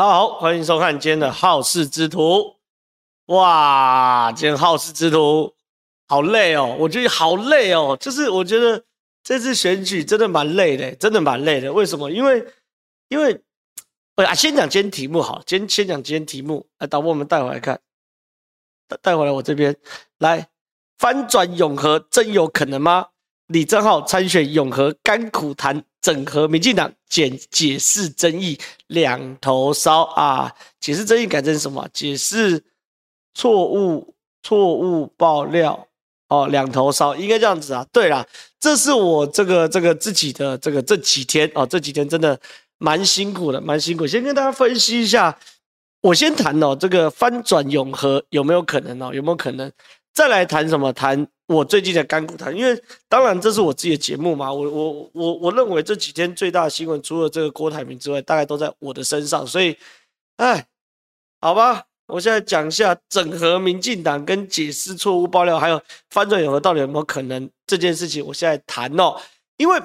[0.00, 2.56] 大家好，欢迎收看今天的好事之徒。
[3.26, 5.52] 哇，今天好事之徒
[6.08, 7.94] 好累哦，我觉得好累哦。
[8.00, 8.82] 就是我觉得
[9.22, 11.70] 这次选举真的蛮累的，真的蛮累的。
[11.70, 12.10] 为什么？
[12.10, 12.42] 因为
[13.08, 13.42] 因为
[14.14, 16.66] 啊，先讲今天题目好，今天先讲今天题目。
[16.78, 17.78] 来，导播我们带回来看，
[18.88, 19.76] 带带回来我这边
[20.16, 20.48] 来，
[20.96, 23.08] 翻转永和真有可能吗？
[23.48, 30.50] 李正浩参选永和，甘苦谈整合民进党，解解释争议两头烧啊！
[30.80, 31.86] 解释争议改成什么？
[31.92, 32.62] 解释
[33.34, 35.86] 错误错误爆料
[36.28, 37.86] 哦，两头烧应该这样子啊。
[37.92, 38.26] 对啦，
[38.58, 42.40] 这是我这个这个自己的这个这几天哦，这几天真的
[42.78, 44.06] 蛮辛苦的，蛮辛苦。
[44.06, 45.38] 先跟大家分析一下，
[46.00, 49.12] 我先谈哦，这个翻转永和有没有可能哦？
[49.12, 49.70] 有没有可能？
[50.12, 50.92] 再来谈什么？
[50.92, 51.26] 谈。
[51.46, 59.76] 我最近的甘苦谈，因为当然这是我自己的节目嘛，我我我我认为这几天最大的新闻，除了这个郭台铭之外，大概都在我的身上，所以，
[60.36, 60.64] 哎，
[61.40, 69.20] 好吧，我现在讲一下整合民进党跟解释错误爆料，还有翻转永和到底有没有可能这件事情，我现在谈哦，
[69.56, 69.76] 因为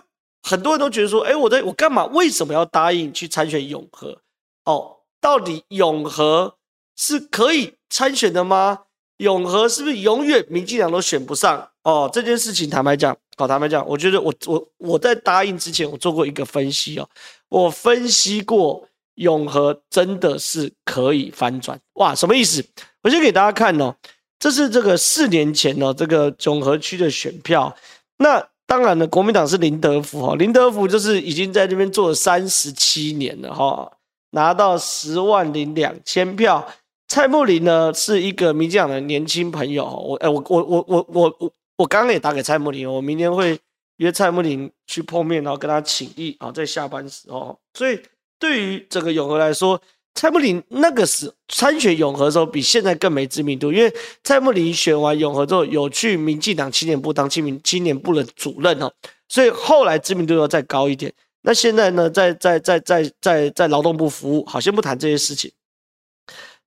[0.43, 2.05] 很多人都觉得说，哎，我在我干嘛？
[2.05, 4.21] 为什么要答应去参选永和？
[4.65, 6.57] 哦，到底永和
[6.95, 8.83] 是可以参选的吗？
[9.17, 12.09] 永和是不是永远民进党都选不上哦？
[12.11, 17.07] 这件事情坦白讲，好坦白讲，我觉得我我我在答应之前，我做过一个分析哦，
[17.47, 22.13] 我分析过永和真的是可以翻转哇？
[22.13, 22.65] 什么意思？
[23.03, 23.95] 我先给大家看哦，
[24.37, 27.73] 这是这个四年前哦，这个永和区的选票。
[28.17, 33.89] 那当然了，国民党是林德福哈，林德福就是已经在这边做了三十七年了哈，
[34.31, 36.67] 拿到十万零两千票。
[37.07, 43.57] 蔡穆林呢，是一个民进党的年轻朋友，我哎，我我我我我我我刚刚也打给蔡穆林，我明天会
[43.97, 47.57] 约蔡穆林去碰面，然后跟他请益啊，在下班时候。
[47.73, 47.99] 所以
[48.39, 49.79] 对于整个永和来说，
[50.15, 58.91] 蔡穆林那个时参选永和的时候，比现在更没知名度，因为蔡穆林选完永和之后，有去民进党青年部当青年青年部的主任哦，
[59.29, 61.13] 所以后来知名度又再高一点。
[61.43, 65.51] 那现在呢，在在在在在在劳动部服务，好，先不谈这些事情。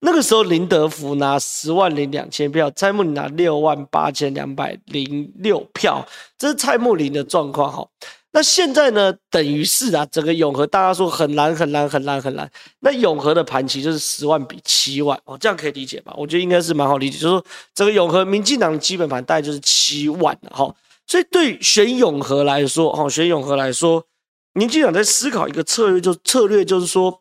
[0.00, 6.06] 那个时候，林德福拿十万零两千票，蔡穆林拿六万八千两百零六票，
[6.38, 7.84] 这是蔡穆林的状况哈。
[8.30, 12.48] 那现在呢，等于是啊，整个永和大家说很难很难很难很难。
[12.78, 16.14] 那永和的盘棋就是十万比七万哦，这样可以理解吧？
[16.16, 17.44] 我觉得应该是蛮好理解，就是说
[17.74, 20.72] 整个永和民进党的基本盘大概就是七万哈。
[21.08, 24.04] 所以对选永和来说，哈，选永和来说，
[24.52, 27.20] 民进党在思考一个策略，就策略就是说。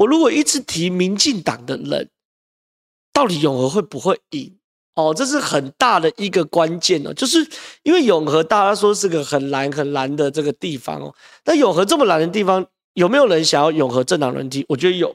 [0.00, 2.08] 我如果一直提民进党的人，
[3.12, 4.56] 到底永和会不会赢？
[4.94, 7.46] 哦，这是很大的一个关键哦，就是
[7.82, 11.14] 因为永和大家说是个很蓝很蓝的这个地方哦。
[11.44, 14.64] 那永和这么蓝的地方，有没有人想要永和政党轮替？
[14.70, 15.14] 我觉得有。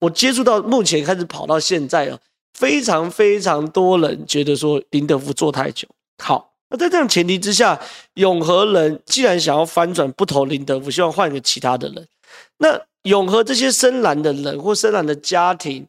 [0.00, 2.20] 我接触到目前开始跑到现在哦，
[2.52, 5.88] 非常非常多人觉得说林德福做太久。
[6.22, 7.80] 好，那在这样前提之下，
[8.14, 12.06] 永和人既然想要翻转，不投林德福，希望换一个其他的人，
[12.58, 12.82] 那。
[13.04, 15.86] 永和这些深蓝的人或深蓝的家庭，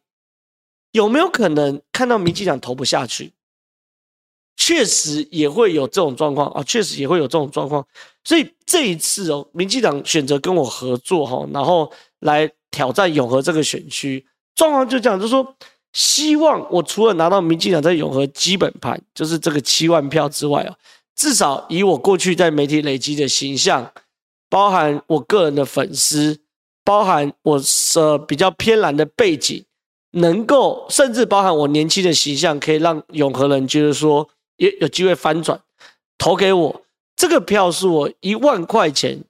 [0.91, 3.33] 有没有可能看到民进党投不下去？
[4.55, 7.85] 确实也会有这种状况啊，确实也会有这种状况。
[8.23, 15.55] 所以这一次哦，民进党选择跟我合作哈，然后来挑战永和这个选区，状况就这样，就是说
[15.93, 20.75] 希望我除了拿到民进党在永和基本盘，就是这个七万票之外啊，
[21.15, 23.91] 至少以我过去在媒体累积的形象，
[24.47, 26.39] 包含我个人的粉丝。
[26.83, 27.61] 包含我
[27.95, 29.63] 呃比较偏蓝的背景，
[30.11, 34.27] 能够甚至包含我年轻的形象，可以让永和人觉得说
[34.57, 35.59] 也有机会翻转，
[36.17, 36.81] 投给我
[37.15, 39.23] 这个票是我一万块钱，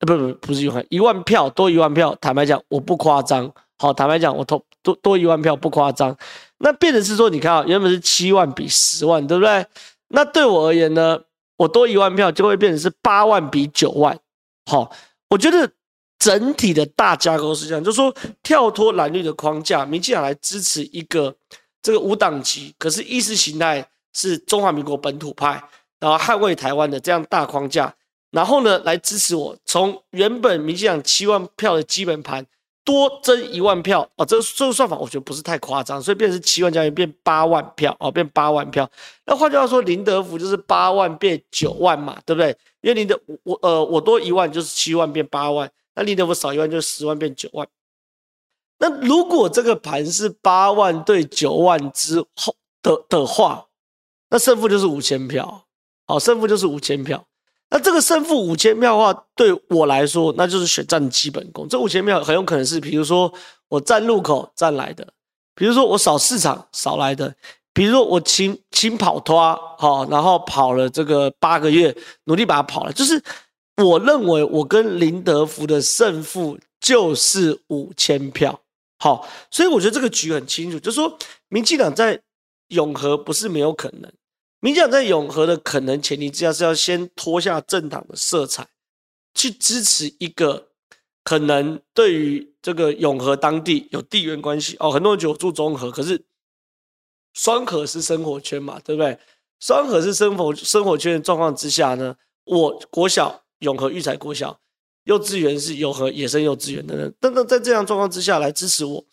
[0.00, 6.16] 呃不不不是一万一万票多一万票，坦白讲我不夸张，好坦白讲我投多多一万票不夸张，
[6.58, 9.64] 那变成是说你看啊原本是七万比十万对不对？
[10.08, 11.20] 那对我而言呢，
[11.56, 14.18] 我多一万票就会变成是八万比九万，
[14.66, 14.90] 好
[15.30, 15.70] 我觉得。
[16.18, 18.12] 整体的大架构是这样，就是说
[18.42, 21.34] 跳脱蓝绿的框架，民进党来支持一个
[21.82, 25.62] 这个无党籍，可是意识形态是中华民国本土派，
[26.00, 27.94] 然后捍卫台湾的这样大框架，
[28.30, 32.44] 然后呢来支持我，从原本民进党七万票的基本盘
[32.82, 38.90] 多增一万票啊，这这个算法我觉得不是太夸张，所以变成七万加一变八万票哦，变八万票。
[39.26, 42.56] 那换句话说，林德福就是八万变九万嘛，对不对？
[42.80, 45.70] 因为林德我呃我多一万就是七万变八万。
[45.96, 47.66] 那林德福少一万，就十万变九万。
[48.78, 53.66] 那如果这个盘是八万对九万之后的的话，
[54.28, 55.64] 那胜负就是五千票。
[56.06, 57.26] 好，胜负就是五千票。
[57.70, 61.66] 那这个胜负五千票的话，对我来说，那就是选战基本功。
[61.68, 63.32] 这五千票很有可能是，比如说
[63.68, 65.08] 我站路口站来的，
[65.54, 67.34] 比如说我扫市场扫来的，
[67.72, 72.92] 比如说我轻轻跑拖好，然后跑了这个八个月，努力把它跑了。
[72.92, 73.20] 就是
[73.76, 78.62] 我认为我跟林德福的胜负就是五千票。
[78.98, 81.18] 好，所以我觉得这个局很清楚，就是说
[81.48, 82.22] 民进党在
[82.68, 84.10] 永和不是没有可能。
[84.60, 88.66] 民进党在永和的可能前提之下，是要先脱下政党的色彩，
[89.34, 90.68] 去支持一个
[91.22, 94.90] 可能对于这个永和当地有地缘关系哦。
[94.90, 96.24] 很多人觉得我住中和，可是
[97.34, 99.18] 双和是生活圈嘛，对不对？
[99.60, 104.58] 双和是生活生活圈的状况之下呢，我国小永和育才国小，
[105.04, 109.04] 幼稚园是永和野生幼稚园的人，等等，在这样状况之下来支持我，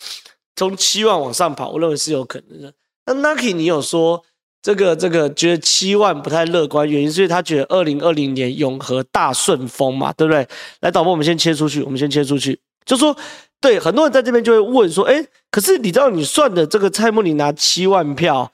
[0.55, 2.73] 从七万往上跑，我认为是有可能的。
[3.05, 4.23] 那 Nucky 你有说？
[4.65, 10.47] 这个这个觉得七万不太乐观，原因是因为他觉得二零二零年永和大顺风嘛，对不对？
[10.79, 13.13] 来，导播，我们先切出去，我们先切出去，就说
[13.59, 18.53] 对，很多人在这边就会问说，哎，可是你知道你算的这个蔡慕林拿七万票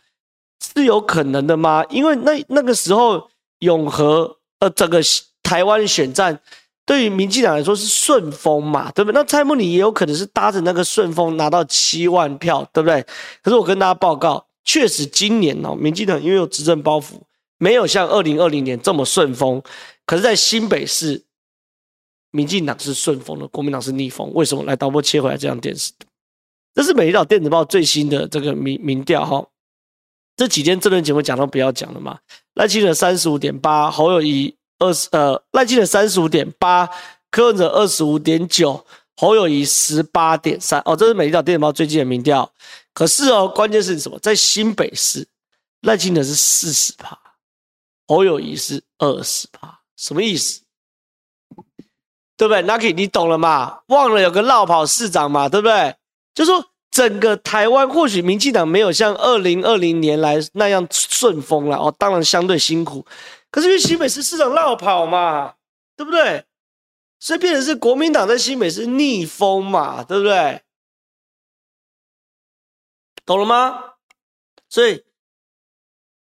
[0.75, 1.85] 是有可能的吗？
[1.91, 4.99] 因为那那个时候永和呃整个
[5.49, 6.39] 台湾选战
[6.85, 9.19] 对于民进党来说是顺风嘛，对不对？
[9.19, 13.03] 那蔡慕林也有可能是搭着那个顺风拿到七万票，对不对？
[13.41, 14.45] 可是我跟大家报告。
[14.63, 17.13] 确实，今年哦，民进党因为有执政包袱，
[17.57, 19.59] 没有像二零二零年这么顺风。
[20.05, 21.23] 可是，在新北市，
[22.29, 24.31] 民进党是顺风的，国民党是逆风。
[24.35, 24.63] 为什么？
[24.65, 25.91] 来，导播切回来这张电视，
[26.75, 29.43] 这是美丽岛电子报最新的这个民民调哈。
[30.35, 32.19] 这几天这轮节目讲都不要讲了嘛。
[32.53, 36.89] 赖清德三十五点八，侯友谊二十呃，赖清德三十五点八，
[37.29, 38.85] 柯文哲二十五点九，
[39.15, 40.81] 侯友宜十八点三。
[40.85, 42.51] 哦，这是美丽岛电子报最近的民调。
[42.93, 44.17] 可是哦，关键是什么？
[44.19, 45.27] 在新北市，
[45.81, 47.17] 赖清德是四十趴，
[48.07, 50.61] 侯友宜是二十趴，什么意思？
[52.35, 53.79] 对不对？Naki，你懂了吗？
[53.87, 55.93] 忘了有个落跑市长嘛，对不对？
[56.33, 63.05] 就说整个台湾，或许民进党没有像二零二零年来那样顺风了哦，当然相对辛苦。
[63.51, 65.55] 可是因为新北市市长绕跑嘛，
[65.95, 66.45] 对不对？
[67.19, 70.61] 所以变成是国民党在新北是逆风嘛，对不对？
[73.25, 73.95] 懂了吗？
[74.69, 75.03] 所以，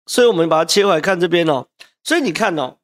[0.06, 1.68] 所以我们把它切回来看这边哦。
[2.04, 2.78] 所以你看哦，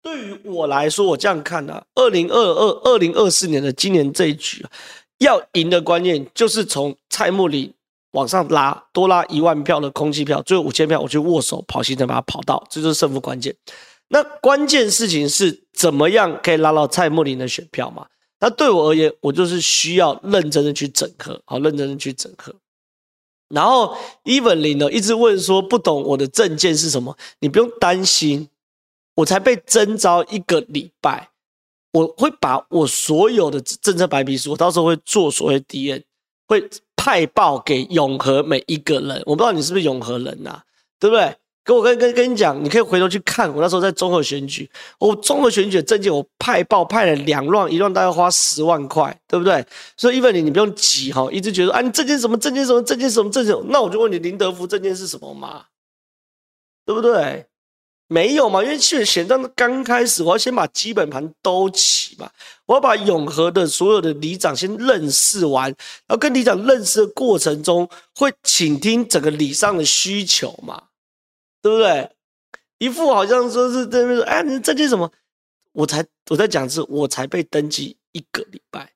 [0.00, 4.70] 对于我来说，我这样看啊，二零二二、二零二四年的今年这一局啊，
[5.18, 7.74] 要赢的关键就是从蔡慕林
[8.12, 13.54] 往上拉，多拉一万票的空气票，最后五千票，我去握手跑行程把它跑到，这就是胜负关键。
[14.08, 18.06] 那关键事情是怎么样可以拉到蔡慕林的选票嘛？
[18.40, 22.54] 那对我而言，我就是需要认真的去整合，好，认真的去整合。
[23.48, 27.16] 然后，Evelyn 呢一直问说不懂我的政见是什么？
[27.40, 28.48] 你不用担心，
[29.16, 31.30] 我才被征召一个礼拜，
[31.92, 36.04] 我会把我所有的政策白皮书，我到时候会做所谓 D N
[36.46, 36.68] 会
[37.08, 39.22] 派报给永和每一个人。
[39.24, 40.60] 我不知道你是不是永和人呐、
[41.00, 41.34] 对不对？
[41.64, 49.64] 跟我跟跟跟你讲，你可以回头去看我那时候在综合选举，我综合选举的证件我派报派了两乱，一乱大概花十万块，对不对？
[49.96, 55.64] 所以一 v 你你不用急哈，一直觉得啊你证件什么证件什么证件什么证件，那我就问你林德福证件是什么嘛？
[56.84, 57.46] 对不对？
[58.08, 62.28] 没有嘛，因为选选战刚开始，我要先把基本盘兜起嘛，
[62.66, 65.70] 我要把永和的所有的里长先认识完，
[66.06, 70.82] 然后跟里长认识的过程中，会倾听整个里上的需求嘛。
[71.60, 72.08] 对不对？
[72.78, 75.10] 一副好像说是那边说，哎，你证件什么？
[75.72, 78.92] 我才我在讲是，我才被登记一个礼拜，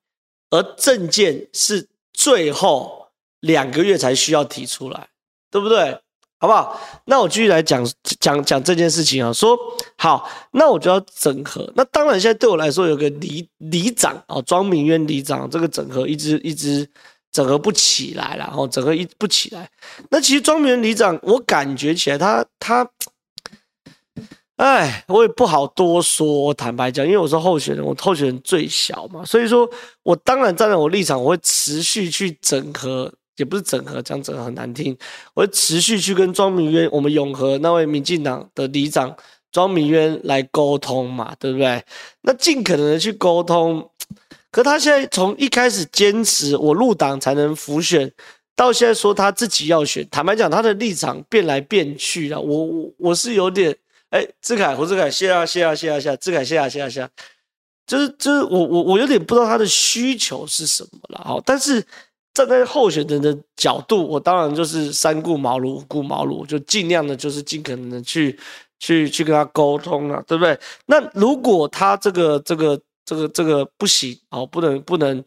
[0.49, 3.09] 而证件是最后
[3.41, 5.09] 两个月才需要提出来，
[5.51, 5.99] 对不对？
[6.43, 6.77] 好不好？
[7.05, 7.81] 那我继续来讲
[8.19, 9.31] 讲讲这件事情啊。
[9.31, 9.57] 说
[9.95, 11.71] 好，那我就要整合。
[11.73, 16.85] 那当然，现在对我来说，有个里里长啊，庄明渊里长，这个整合一直一直。
[17.31, 19.67] 整合不起来了，然后整合一不起来。
[20.11, 22.87] 那其实庄明渊里长，我感觉起来他他，
[24.57, 26.53] 哎，我也不好多说。
[26.53, 29.67] 坦白讲，因为我是候选人，我候选人最小嘛，所以说
[30.03, 34.97] 我当然站在我立场，我会持续去整合，也不是整合，讲整合很难听，
[35.33, 39.15] 我会持续去跟庄明渊，我们永和那位民进党的里长
[39.51, 41.83] 庄明渊来沟通嘛，对不对？
[42.21, 43.89] 那尽可能的去沟通。
[44.51, 48.11] 可他现在从一开始坚持我入党才能辅选，
[48.55, 52.39] 到现在说他自己要选，坦白讲，他的立场变来变去啊。
[52.39, 53.75] 我我我是有点，
[54.11, 57.09] 哎，志凯胡志凯，谢啊谢啊谢啊谢，志凯谢啊谢啊谢，
[57.87, 61.21] 就是就是我我我有点不知道他的需求是什么了。
[61.25, 61.83] 好，但是
[62.33, 68.39] 站在候选人的角度，我当然就是三顾茅庐五顾茅庐，就尽量的就是尽可能的去。
[68.79, 70.59] 去去跟他沟通了，对不对？
[70.87, 75.23] 那如果他这个这个这个这个不行，哦，不能不能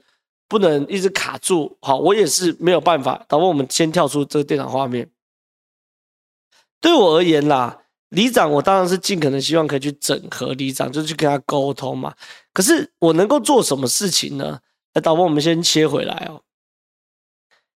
[0.46, 3.24] 不能一直卡住，好，我也是没有办法。
[3.26, 5.08] 导播，我们先跳出这个电脑画面。
[6.82, 7.78] 对我而言啦，
[8.10, 12.12] 里长我当然是尽可能希望可以去整合里长，就去跟他沟通嘛。
[12.52, 14.60] 可是我能够做什么事情呢？
[14.92, 16.42] 来，导播，我们先切回来哦。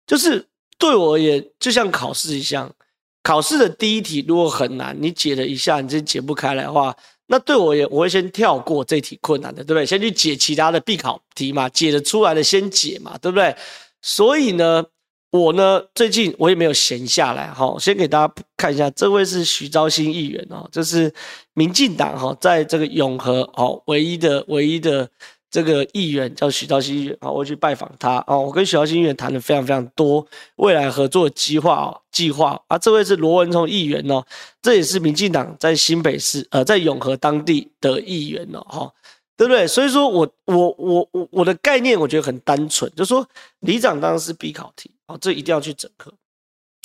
[0.07, 0.43] 就是
[0.79, 2.73] 对我而言，就像考试一样。
[3.21, 6.95] 考试的第一题如果很难，你解了一下，你真解不开来的话，
[7.25, 9.85] 那对我也我会先跳过这题困难的，对不对？
[9.85, 13.53] 先去解其他的必考题嘛，解得出来的先解嘛，对不对？
[14.01, 14.81] 所以呢，
[15.29, 21.13] 我呢最近我也没有闲下来哈，先给大家看一下，这位是徐昭兴议员哦，这是
[21.53, 25.09] 民进党哈，在这个永和哦唯一的唯一的。
[25.49, 28.37] 这个议员叫许昭兴议员，啊，我去拜访他啊。
[28.37, 30.25] 我跟许昭兴议员谈了非常非常多
[30.57, 32.77] 未来合作计划哦，计划啊。
[32.77, 34.23] 这位是罗文聪议员哦，
[34.61, 38.93] 这也是民进党在新北市呃，在永和当地的议员哦，哈，
[39.37, 39.65] 对不对？
[39.65, 43.25] 所以说我我我我我的概念我觉得很单纯，就是说
[43.61, 46.13] 里长当然是必考题哦，这一定要去整合。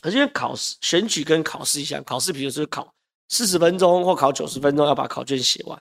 [0.05, 2.93] 而且考试选举跟考试一样，考试比如说考
[3.29, 5.81] 四十分钟或考九十分钟要把考卷写完。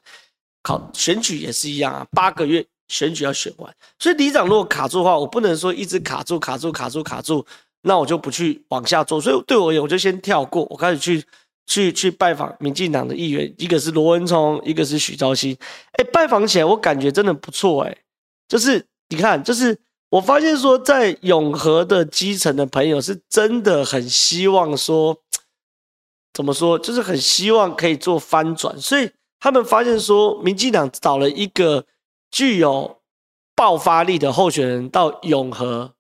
[0.64, 7.46] 考选举也是一样啊，八个月选举要选完，所以里长如果卡住的话，我不能说一直卡住、卡住、卡住、卡住，
[7.82, 9.20] 那我就不去往下做。
[9.20, 11.24] 所以对我而言，我就先跳过，我开始去
[11.66, 15.58] 去去拜访民进党的议员，一个是罗文聪，一个是许昭兴。
[15.94, 17.98] 哎，拜访起来我感觉真的不错哎，
[18.48, 19.76] 就是你看，就是
[20.10, 25.18] 我发现说，在永和的基层的朋友是真的很希望说，
[26.34, 29.10] 怎么说，就是很希望可以做翻转，所以。
[29.42, 31.84] 他们发现说，民进党找了一个
[32.30, 33.00] 具有
[33.56, 35.96] 爆发力的候选人到永和，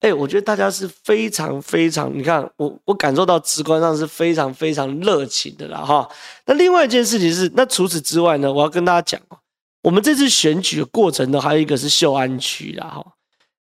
[0.00, 6.06] 哎，我觉得大家是非常非常，你看我我感受到直观上是非常非常热情的啦哈。
[6.44, 9.38] 那另外一件事情是，那除此之外呢，我要跟大家讲哦，
[9.82, 13.02] 我们这次选举的过程呢，还有一个是秀安区啦哈，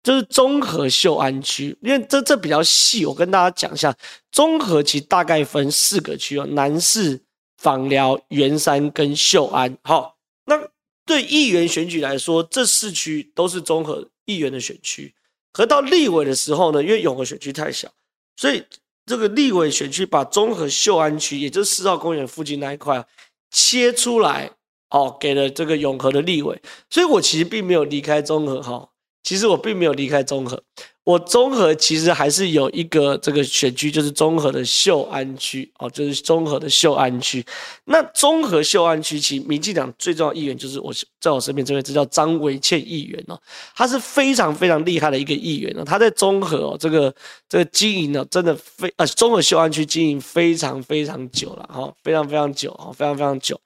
[0.03, 3.95] 就是综合秀安区，因为这这比较细，我跟大家讲一下，
[4.33, 7.26] 综合其实大概分四个区哦，南市。
[7.59, 10.69] 访寮、圆山跟秀安，好，那
[11.05, 15.15] 对议员选举来说，这四区都是综合议员的选区。
[15.53, 17.89] 可到立委的时候呢，因为永和选区太小，
[18.37, 18.63] 所以
[19.07, 23.07] 这个立委选区把综合秀安区，也就是四号公园附近那一块
[23.51, 24.51] 切出来，
[24.91, 26.61] 哦，给了这个永和的立委。
[26.91, 28.91] 所以我其实并没有离开综合，哈，
[29.23, 30.63] 其实我并没有离开综合。
[31.07, 37.45] 我综合其实还是有一个这个选区，就是综合的秀安区哦，就是综合的秀安区。
[37.85, 43.41] 那综合秀安区其实民进党最重要议员就是我在我身边这位，这叫张维倩议员哦，
[43.77, 47.15] 他是非常非常厉害的一个议员哦，他在综合哦这个
[47.49, 53.57] 这个经营呢，真的非呃综合秀安区经营非常非常久了哈，非常非常久哈，非常非常久。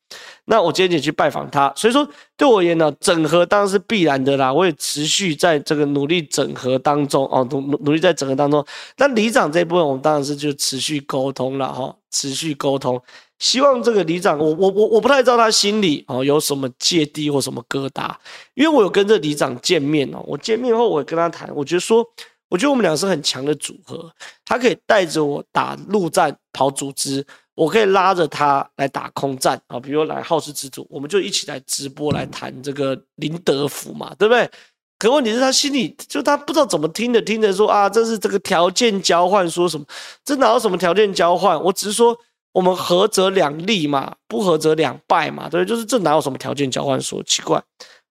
[0.47, 4.53] 那我今天也去拜访他，所以说对我而言呢，整合当然是必然的啦。
[4.53, 8.65] 我也持续在这个努力整合当中哦，努努力在整合当中。
[8.97, 13.01] 那里长这一部分，我们当然是就持续沟通了哈，持续沟通，
[13.39, 18.11] 希望这个里长，我我我我不太知道他心里哦有什么芥蒂或什么疙瘩，
[18.55, 22.05] 因为我有跟这里长见面哦，我见面后我跟他谈，我觉得说，
[22.51, 24.13] 我觉得我们俩是很强的组合，
[24.45, 27.27] 他可以带着我打陆战跑组织。
[27.57, 34.51] 我可以拉着他来打空战啊，比如来好事之主，我们就一起来直播来谈这个林德福嘛，对不对？
[34.99, 39.85] 可问题是他心里就他不知道怎么听着，听着说啊，这是这个条件交换，说什么？
[40.25, 41.63] 这哪有什么条件交换？
[41.63, 42.17] 我只是说
[42.53, 46.99] 我们合则两利嘛，不合则两败嘛，对，就是这哪有什么条件交换？
[46.99, 47.63] 说奇怪，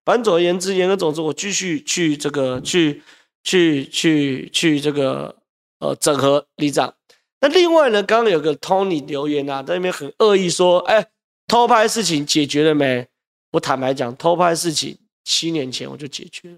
[0.05, 3.01] 反正总而言之，言而总之，我继续去这个去
[3.43, 5.36] 去去去这个
[5.79, 6.93] 呃整合里长。
[7.41, 11.08] 那另外呢，刚刚有个 Tony 留言啊，在那边很恶意说：“哎，
[11.48, 13.08] 偷拍事情解决了没？”
[13.51, 16.58] 我坦白讲，偷拍事情七年前我就解决了，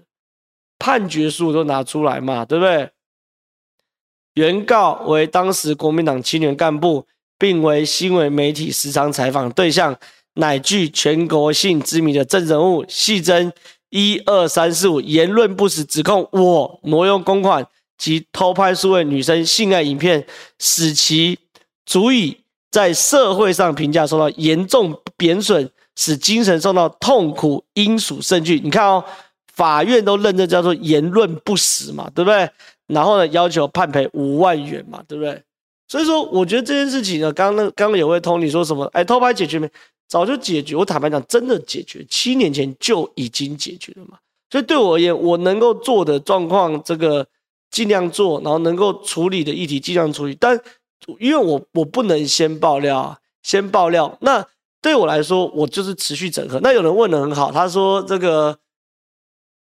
[0.78, 2.90] 判决书都拿出来嘛，对不对？
[4.34, 7.06] 原告为当时国民党青年干部，
[7.38, 9.96] 并为新闻媒体时常采访对象，
[10.34, 13.52] 乃具全国性知名的政治人物，细征
[13.92, 17.64] 一二三四五言论不实，指控我挪用公款。
[17.98, 20.26] 及偷拍数位女生性爱影片，
[20.58, 21.38] 使其
[21.86, 22.36] 足以
[22.68, 28.58] 在社会上评价受到严重贬损，使精神受到痛苦，应属审具。
[28.58, 29.04] 你看哦，
[29.54, 32.50] 法院都认证叫做言论不实嘛，对不对？
[32.88, 35.40] 然后呢，要求判赔五万元嘛，对不对？
[35.86, 38.84] 所以说，我觉得这件事情呢，刚刚刚刚有位通你说什么？
[38.94, 39.70] 哎，偷拍解决没？
[40.12, 40.76] 早就解决。
[40.76, 44.18] 我坦白讲，真的解决，七年前就已经解决了嘛。
[44.50, 47.26] 所以对我而言，我能够做的状况，这个。
[47.72, 50.60] 尽量做，然后能够处理的议题尽量处理，但
[51.18, 54.18] 因为我我不能先爆料啊，先爆料。
[54.20, 54.46] 那
[54.82, 56.60] 对我来说，我就是持续整合。
[56.60, 58.58] 那有人问的很好，他说这个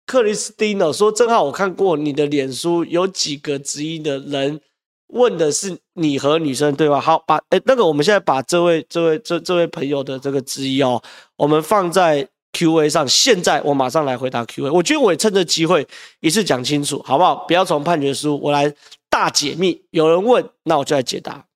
[0.07, 4.61] 克里斯蒂娜说，正好我看过你的脸书，有几个质疑的人
[5.09, 7.01] 问的是你和女生对话。
[7.01, 11.03] 好，把哎那个我们现在把这位这位这这位朋友的这个质疑哦，
[11.37, 12.29] 我们放在。
[12.53, 14.71] Q&A 上，现在我马上来回答 Q&A。
[14.71, 15.87] 我觉得我也趁这机会
[16.21, 17.45] 一次讲清楚，好不好？
[17.45, 18.75] 不要从判决书，我来
[19.11, 19.85] 大解密。
[19.91, 21.47] 有人问，那我就来解答。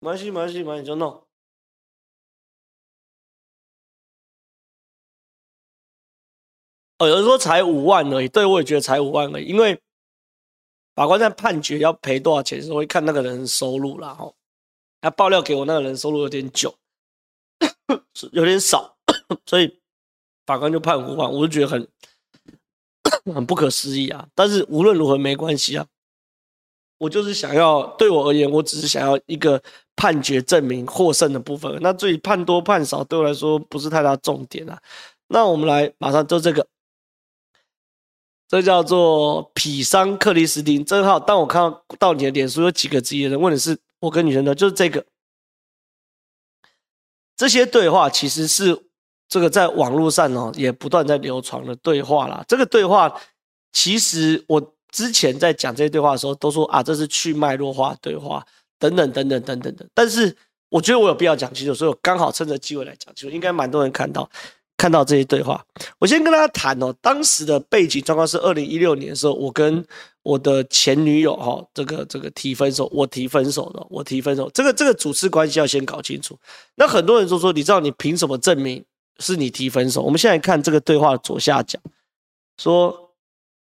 [0.00, 1.22] 没关系，没关系，没关系，就弄。
[6.96, 9.44] 哦，有人说才五万而已，对，我也觉得才五万而已。
[9.44, 9.78] 因为
[10.94, 14.14] 法官在判决要赔多少钱的时候，会看那个人收入啦。
[14.14, 14.32] 哈。
[15.00, 16.74] 他爆料给我那个人收入有点久。
[18.32, 18.96] 有点少，
[19.44, 19.78] 所以
[20.46, 21.88] 法官就判五万，我就觉得很
[23.34, 24.26] 很不可思议啊！
[24.34, 25.86] 但是无论如何没关系啊，
[26.98, 29.62] 我就是想要，对我而言，我只是想要一个
[29.96, 31.78] 判决证明获胜的部分。
[31.82, 34.80] 那至于判多判少，对我来说不是太大重点啊。
[35.28, 36.66] 那我们来马上做这个，
[38.54, 40.84] 这叫做匹桑克里斯汀。
[40.84, 45.04] 正好当我看到到你的脸书有几个职业人问的是我跟女生的，就是这个。
[47.36, 48.80] 这些对话其实是
[49.28, 52.44] 这个在网络上哦，也不断在流传的对话啦。
[52.46, 53.20] 这个对话
[53.72, 58.46] 其实我之前在讲这些对话的时候，都说啊，这是去脉络化对话
[58.78, 59.84] 等等等等等等的。
[59.92, 60.36] 但是
[60.68, 64.30] 我觉得我有必要讲清楚，所以我刚好趁着机会来讲清楚，应该蛮多人看到。
[64.76, 65.64] 看到这些对话，
[65.98, 66.92] 我先跟大家谈哦。
[67.00, 69.82] 当时的背景状况是二零一六年的时候，我跟
[70.22, 74.50] 我的前女友哈，这个这个提分手，我提分手的，我提分手。
[74.52, 76.36] 这个这个主次关系要先搞清楚。
[76.74, 78.84] 那很多人都说，你知道你凭什么证明
[79.20, 80.02] 是你提分手？
[80.02, 81.78] 我们现在看这个对话的左下角，
[82.58, 83.12] 说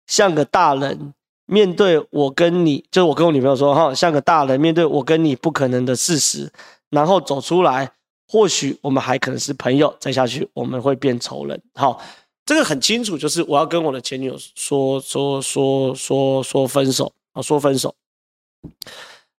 [0.06, 1.12] 像个大人
[1.44, 6.52] 面对我跟你，就是我跟我女朋友说哈，像个大人面对我跟你不可能的事实，
[6.88, 7.92] 然后走出来。
[8.32, 11.60] 或许我们还可能是朋友，再下去我们会变仇人。
[11.74, 12.00] 好，
[12.46, 17.92] 这个很清楚，就是我要跟我的前女友说说说说说分手啊，说分手。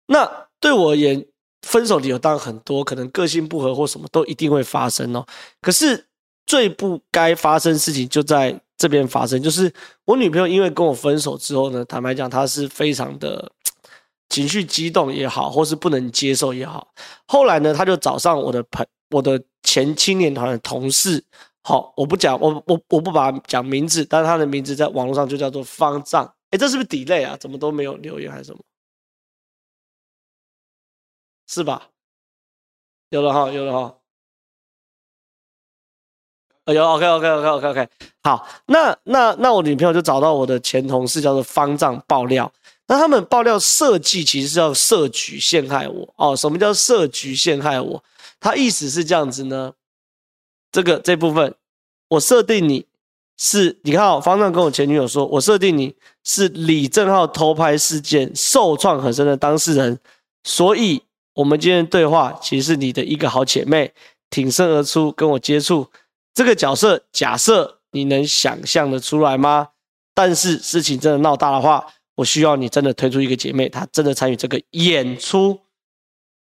[0.07, 1.25] 那对我而言，
[1.63, 5.25] 分手理由当然很多，可能个性不合或什么都一定会发生哦。
[5.61, 6.07] 可是
[6.45, 9.73] 最不该发生事情就在这边发生，就是
[10.05, 13.53] 我女朋友因为跟我分手之后呢，坦白讲，她是非常的。
[14.31, 16.89] 情绪激动也好，或是不能接受也好，
[17.27, 21.23] 后来呢，他就找上我的朋，我的前青年团的同事。
[21.63, 26.25] 好，我不讲，我我我不把他讲名字，但是他的名字在网络上就叫做方丈。
[26.51, 27.37] 哎，这是不是 delay 啊？
[27.37, 28.61] 怎么都没有留言还是什么？
[31.47, 31.89] 是吧？
[33.11, 33.97] 有了哈，有了哈。
[36.73, 37.89] 有 OK OK OK OK OK。
[38.23, 42.51] 好，那那那我女朋友就找到我的前同事，叫做方丈爆料。
[42.91, 46.35] 那他们爆料设计其实是要设局陷害我哦。
[46.35, 48.03] 什么叫设局陷害我？
[48.41, 49.75] 他意思是这样子呢？
[50.73, 51.55] 这个这部分
[52.09, 52.85] 我设定你
[53.39, 59.97] 是，你看哦，方丈跟我前女友说，我设定你是李正浩偷拍事件受创很深的当事人，
[60.43, 61.01] 所以
[61.35, 63.93] 我们今天对话其实是你的一个好姐妹
[64.31, 65.87] 挺身而出跟我接触
[66.35, 67.01] 这个角色。
[67.13, 69.69] 假设你能想象得出来吗？
[70.13, 71.87] 但是事情真的闹大的话。
[72.21, 75.59] 我需要你真的推出一个姐妹，她真的参与这个演出。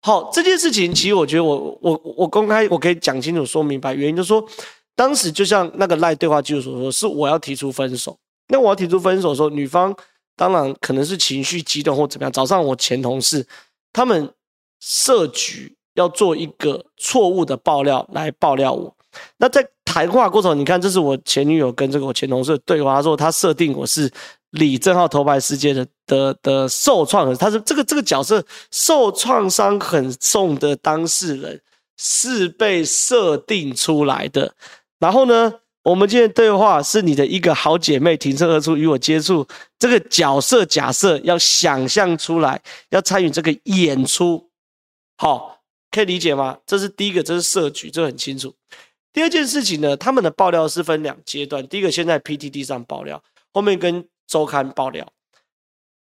[0.04, 4.46] 好，这件事情其实我觉得我我我公开我可以讲清楚说明白，原因就是说，
[4.96, 8.16] 当时就像那个赖对话记录所说，是我要提出分手。
[8.50, 9.96] 那我要提出分手的时候，女方
[10.36, 13.44] 当然可能是情绪激动或怎么样，早上我前同事，
[13.92, 14.32] 他们
[14.80, 18.96] 设局要做一个错误的爆料来爆料我。
[19.38, 24.12] 那在谈话过程，你看，这是我前女友跟这个我前同事的对话，他说他设定我是。
[24.56, 31.62] 李正浩头牌事件的的的受创，他是这个这个角色受创伤很重的当事人，
[31.98, 34.54] 是被设定出来的。
[34.98, 39.46] 然后呢，我们今天对话是你的一个好姐妹挺身而出与我接触，
[39.78, 44.50] 这个角色假设要想象出来，要参与这个演出，
[45.18, 45.60] 好，
[45.92, 46.58] 可以理解吗？
[46.66, 48.54] 这是第一个，这是设局，这很清楚。
[49.12, 54.08] 第二件事情呢，他们的爆料是分两阶段，第一个先在 PTT 上爆料，后面跟。
[54.28, 55.08] 周刊爆料，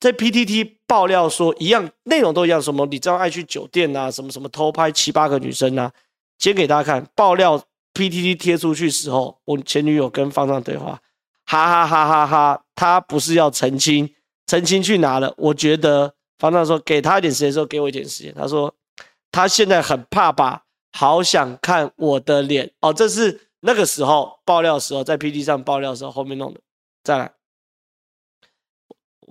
[0.01, 5.93] 在 PTT 爆料说一样内容都一样，什么李正浩爱去酒店啊，什么什么偷拍七八个女生啊，
[6.39, 7.63] 先给大家看爆料
[7.95, 11.01] PTT 贴出去时候，我前女友跟方丈对话，
[11.47, 14.15] 哈哈哈哈哈，他不是要澄清，
[14.47, 15.33] 澄清去哪了？
[15.37, 18.75] 我觉得方丈说给他一点时间，说给我一点时间，他说
[19.31, 26.61] 他现在很怕吧，好想看我的脸哦，这是那个时候爆料时候在 PTT 上爆料时候后面弄的，
[27.05, 27.33] 再来。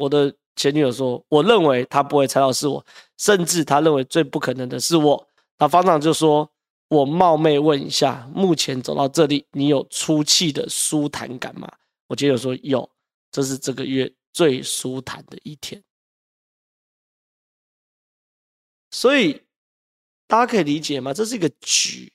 [0.01, 2.83] 我的前女友说：“我认为他不会猜到是我，
[3.17, 5.27] 甚至他认为最不可能的是我。”
[5.59, 6.49] 那方丈就说
[6.89, 11.71] ：“我冒昧问一下，目前走到这里，你有出气的舒坦感吗？”
[12.09, 12.89] 我前女友说：“有，
[13.31, 15.83] 这是这个月最舒坦的一天。”
[18.89, 19.43] 所以
[20.27, 21.13] 大家可以理解吗？
[21.13, 22.11] 这是一个局。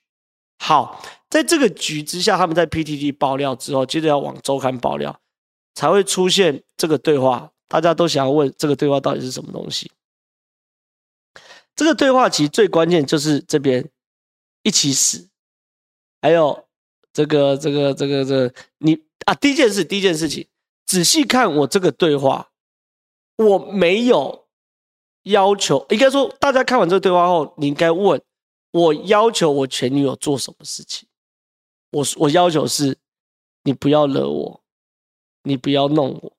[0.58, 5.20] 好，在这个局之下，他们在 PTT 爆料之后，接着要往周刊爆料，
[5.74, 7.52] 才会出现这个对话。
[7.68, 9.90] 大家都想要问这个对话到底是什么东西？
[11.74, 13.90] 这个对话其实最关键就是这边
[14.62, 15.28] 一起死，
[16.22, 16.66] 还有
[17.12, 20.46] 这个这个这个这个你啊，第一件事，第一件事情，
[20.86, 22.50] 仔细看我这个对话，
[23.36, 24.46] 我没有
[25.24, 28.20] 要求，应该说大家看完这个对话后，你应该问。
[28.72, 31.08] 我要求我前女友做什么事情？
[31.92, 32.98] 我我要求是，
[33.62, 34.60] 你不要惹我，
[35.44, 36.35] 你不要弄我，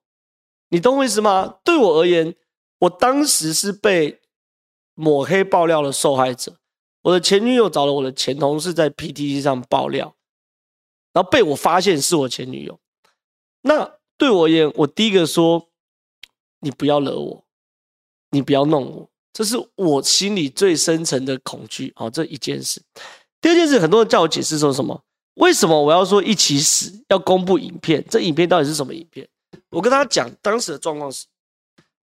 [0.70, 1.58] 你懂我意思吗？
[1.64, 2.34] 对我而言，
[2.80, 4.20] 我当时是被
[4.94, 6.56] 抹黑爆料的受害者。
[7.02, 10.14] 我的前女友找了我的前同事在 PTT 上爆料，
[11.12, 12.78] 然后被我发现是我前女友。
[13.62, 15.68] 那对我而言，我第一个说，
[16.60, 17.44] 你不要惹我，
[18.30, 19.10] 你不要弄我。
[19.32, 22.82] 这是我心里最深层的恐惧，好，这一件事。
[23.40, 25.04] 第二件事，很多人叫我解释说什么？
[25.34, 27.04] 为什么我要说一起死？
[27.08, 28.04] 要公布影片？
[28.10, 29.28] 这影片到底是什么影片？
[29.70, 31.26] 我跟他讲，当时的状况是，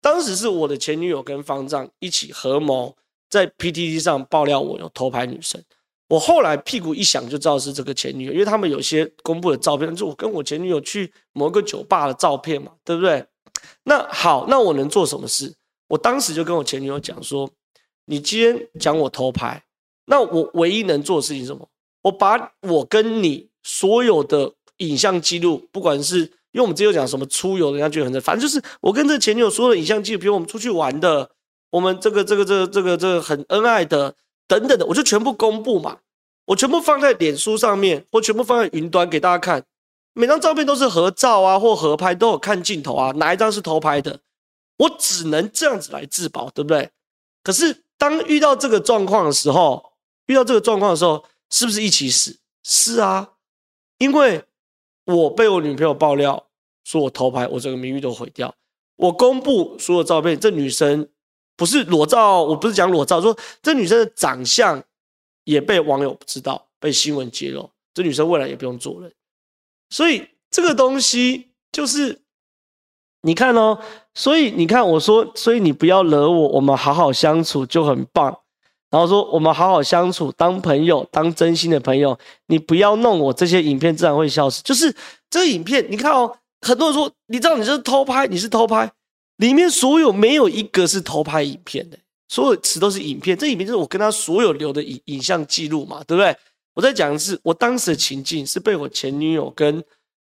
[0.00, 2.96] 当时是我的前女友跟方丈一起合谋，
[3.30, 5.62] 在 PTT 上爆料我有偷拍女生。
[6.08, 13.26] 我后来屁股一想就知道是这个前女友，因为他们有些公布的照片，就我跟我前女友去某个酒吧的照片嘛，对不对？
[13.84, 15.54] 那好，那我能做什么事？
[15.88, 17.50] 我当时就跟我前女友讲说
[18.04, 19.64] ：“你今天讲我偷拍，
[20.04, 21.66] 那我唯一能做的事情是什么？
[22.02, 31.28] 我把我跟你所有的影像记录，不管是因为我们之前有讲什么出游，人家觉得很正，反正就是我跟这前女友说的影像记录，比如我们出去玩的，
[31.70, 34.14] 我们这个这个这个这个这个很恩爱的
[34.46, 35.98] 等等的，我就全部公布嘛，
[36.46, 39.64] 我全部放在脸书上面，或全部放在云端给大家看，
[40.12, 44.20] 每张照片都是合照啊或合拍，都有看镜头啊，哪一张是偷拍的？”
[44.78, 46.90] 我只能这样子来自保，对不对？
[47.44, 49.92] 可是当遇到这个状况的时候，
[50.26, 52.36] 遇到这个状况的时候，是不是一起死？
[52.64, 53.28] 是啊，
[53.98, 54.44] 因为
[55.06, 56.46] 我被我女朋友爆料
[56.84, 58.54] 说我偷拍，我整个名誉都毁掉。
[58.96, 61.08] 我公布所有照片，这女生
[61.56, 64.82] 不是裸照，我不是讲裸照，说这女生的长相
[65.44, 69.12] 也被网友知道，被新闻揭露，这女生未来也不用做人。
[69.90, 72.20] 所以这个东西就是。
[73.26, 73.80] 你看哦，
[74.12, 78.38] 所以你看我说，所以你不要惹我，我们好好相处就很棒。
[78.94, 82.16] 然后说我们好好相处，当朋友，当真心的朋友。
[82.46, 84.62] 你不要弄我，这些影片自然会消失。
[84.62, 84.94] 就是
[85.28, 88.88] 这个影片，你看哦，很多人说，你知道你这是偷拍，你是偷拍，
[89.38, 93.36] 里面所有没有一个是偷拍影片的，所有词都是影片。
[93.36, 96.36] 这影片就是我跟他所有留的影影像记录嘛，对不对？
[96.74, 99.82] 我在讲的是我当时的情境是被我前女友跟。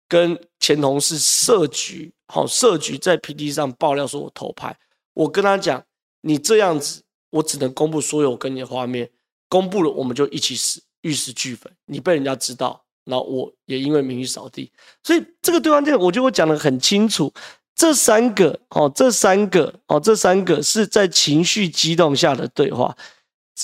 [0.08, 4.78] 跟前同事设局，好设局在 P D 上爆料说我偷拍，
[5.14, 5.82] 我跟他讲，
[6.20, 9.10] 你这样子，我只能公布所有跟你的画面，
[9.50, 11.72] 公布了我们就一起死，玉石俱焚。
[11.88, 14.72] 你被人家知道，然后我也因为名誉扫地，
[15.04, 17.34] 所以这个对话内容，我觉得我讲的很清楚，
[17.76, 22.96] 这三个哦，这三个哦，这三个是在情绪激动下的对话，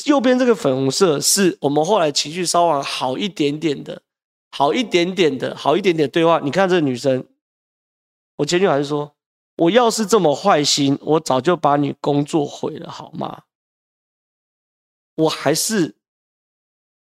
[0.06, 4.02] 右边这个粉红色是我们后来情绪稍微好一点点的。
[4.50, 6.40] 好一点点的，好一点点对话。
[6.40, 7.24] 你看这个女生，
[8.38, 9.14] 我前女友还是说，
[9.58, 13.44] 我要是这么坏心，我早就把你工作毁了，好吗？
[15.18, 15.94] 我还是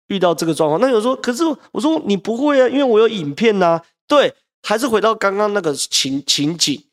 [0.07, 0.79] 遇到这个状况。
[0.79, 6.83] 那有说，可是我说你不会啊，因为我有影片呐、对，还是回到刚刚那个情情景。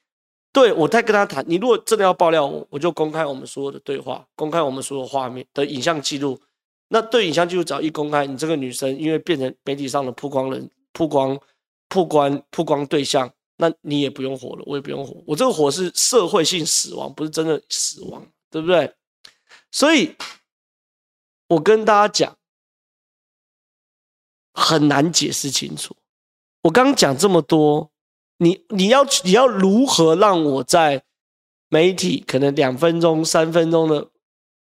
[0.52, 6.40] 对，我在跟他谈，你如果真的要爆料我，我就公开我们所有的对话，公开我们所有画面的影像记录。
[6.88, 11.38] 那对影像记录只要一公开，你这个女生因为变成媒体上的曝光人、曝光、
[11.88, 15.22] 曝光、曝光对象，那你也不用活了，我也不用活。
[15.24, 18.92] 我这个活是社会性死亡，不是真的死亡，对不对？
[19.70, 20.16] 所以，
[21.50, 22.36] 我跟大家讲，
[24.52, 25.96] 很难解释清楚。
[26.62, 27.90] 我刚讲这么多，
[28.38, 31.04] 你你要你要如何让我在
[31.68, 34.08] 媒体可能两分钟、三分钟的？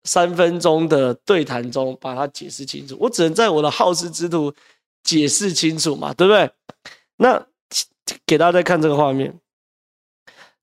[0.05, 2.97] 三分钟的对谈中，把它解释清楚。
[2.99, 4.53] 我只能在我的好事之徒
[5.01, 6.51] 解释清楚嘛，对不对？
[7.15, 7.47] 那
[8.25, 9.39] 给大家再看这个画面，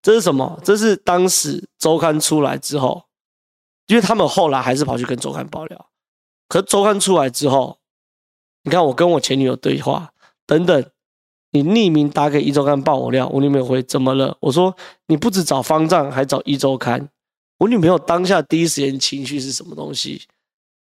[0.02, 0.60] 这是什么？
[0.62, 3.06] 这是当时周刊出来之后，
[3.86, 5.89] 因为他们后来还是跑去跟周刊爆料。
[6.50, 7.78] 可周刊出来之后，
[8.64, 10.10] 你看我跟我前女友对话
[10.44, 10.84] 等等，
[11.52, 14.36] 你匿名打给一周刊爆我料，我女朋友回怎么了？
[14.40, 17.08] 我说你不止找方丈，还找一周刊。
[17.58, 20.22] 我女朋友当下第一时间情绪是什么东西？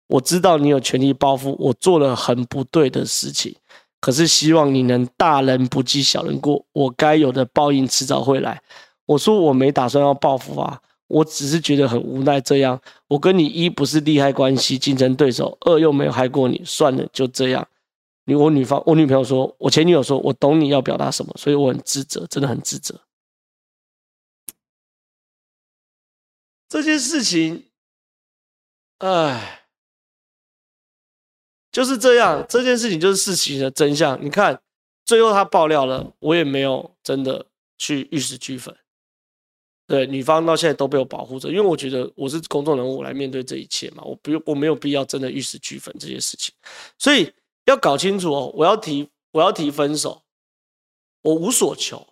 [0.07, 3.55] 我知道你有权利报复，我做了很不对的事情，
[4.01, 8.63] 可是希望你能大人不计小人过，我该有的报应迟早会来。
[9.05, 12.41] 我说我没打算要报复啊，我只是觉得很无奈。
[12.41, 17.67] 这样，我跟你一不是利害关系、竞争对手，二又没有害过你，算了，就这样。
[18.25, 23.01] 你我女方，我女朋友说，我前女友说，我懂你要表达什么，所以我很自责，真的很自责。
[26.69, 27.65] 这件事情，
[28.99, 29.65] 哎，
[31.73, 32.45] 就是这样。
[32.47, 34.23] 这件事情就是事情的真相。
[34.23, 34.61] 你看，
[35.07, 37.47] 最后他爆料了，我也没有真的
[37.79, 38.77] 去玉石俱焚。
[39.89, 46.55] 对，女方到现在都被我保护着，因为我觉得我是公众人物，我来面对这一切嘛，我不用，我没有必要真的玉石俱焚这些事情，
[46.97, 47.33] 所以。
[47.65, 50.23] 要搞清楚哦，我要提我要提分手，
[51.21, 52.03] 我无所求。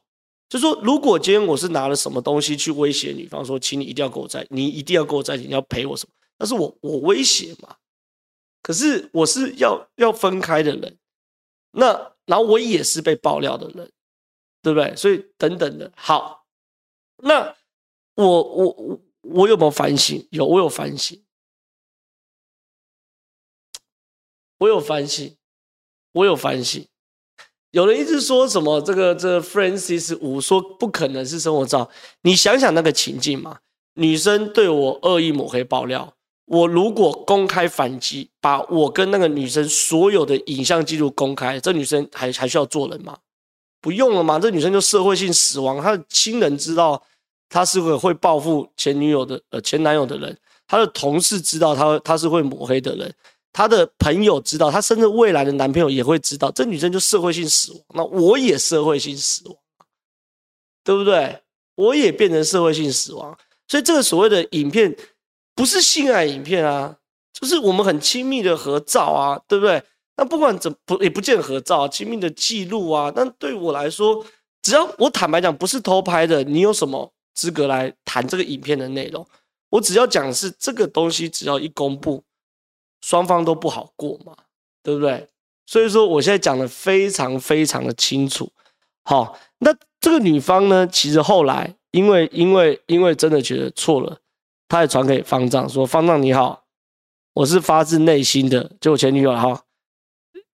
[0.50, 6.12] 就说如果今天我是拿了什么东西去威胁女方，说请你一定要跟我在，你一定要跟我在一起，你要赔我什么？
[6.36, 7.74] 那是我我威胁嘛。
[8.62, 10.98] 可是我是要要分开的人，
[11.70, 13.90] 那然后我也是被爆料的人，
[14.60, 14.94] 对不对？
[14.94, 16.44] 所以等等的，好，
[17.22, 17.56] 那
[18.16, 20.26] 我我我我有没有反省？
[20.30, 21.22] 有，我有反省，
[24.58, 25.34] 我有反省。
[26.12, 26.82] 我有反省，
[27.72, 31.90] 有人一直说什么这个这个 Francis 五说不可能是生活照，
[32.22, 33.58] 你想想那个情境嘛，
[33.96, 36.14] 女生对我恶意抹黑爆料，
[36.46, 43.18] 我如果公开反击，把我跟那个女生所有的影像记录公开，这女生还还需要做人吗？
[43.82, 44.38] 不用了吗？
[44.38, 47.04] 这女生就社会性死亡，她的亲人知道
[47.48, 53.14] 他是个会报复前女友的呃前男友的人，他的同事知道他他是会抹黑的人。
[53.52, 57.80] 他的朋友知道，他甚至未来的男朋友也会知道，这女生就社会性死亡。
[57.94, 59.56] 那我也社会性死亡，
[60.84, 61.40] 对不对？
[61.74, 63.34] 我也变成社会性死亡。
[63.66, 64.94] 所以这个所谓的影片
[65.54, 66.94] 不是性爱影片啊，
[67.32, 69.82] 就是我们很亲密的合照啊，对不对？
[70.16, 73.10] 那不管怎不也不见合照，啊亲密的记录啊。
[73.14, 74.22] 但对我来说，
[74.60, 79.24] 只要我坦白讲不是偷拍的，你有什么资格来谈这个影片的内容？
[79.68, 82.24] 我只要讲的是这个东西，只要一公布。
[83.02, 84.34] 双方都不好过嘛，
[84.82, 85.28] 对不对？
[85.64, 88.50] 所以说，我现在讲的非常非常的清楚。
[89.04, 94.18] 好，那这个女方呢，其实后来因为因为因为真的觉得错了，
[94.66, 96.64] 她也传给方丈说：“方丈你好，
[97.34, 99.62] 我是发自内心的，就我前女友哈，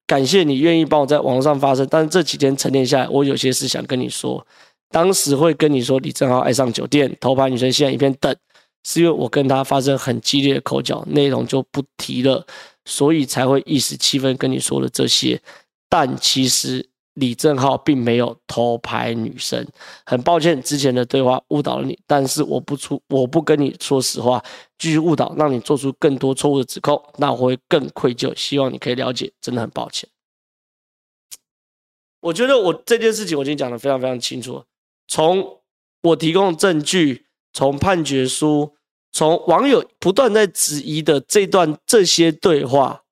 [0.06, 4.46] 感谢你愿意帮我在网上发声，但是这几天沉淀下来，我有些事想跟你说。
[4.92, 8.36] 当时会跟你说李正浩爱上酒店偷拍女生，现在一边等。”
[8.84, 12.44] 是因为我跟他发生很激烈的口角，内容就不提了，
[12.84, 15.40] 所以才会一时气愤跟你说了这些。
[15.88, 19.64] 但其实李正浩并没有偷拍女生，
[20.04, 21.96] 很抱歉之前的对话误导了你。
[22.08, 24.42] 但是我不出，我不跟你说实话，
[24.78, 28.36] 继续误导，让你做出更多错误的指控，那我会更愧疚。
[28.36, 30.08] 希望你可以了解，真的很抱歉。
[32.18, 34.64] 我觉得我这件事情我已经讲得非常非常清楚了，
[35.12, 35.60] 从
[36.00, 37.26] 我提供的证据。
[37.54, 38.78] 从判决书，
[39.10, 43.04] 从网友不断在质疑的这段这些对话，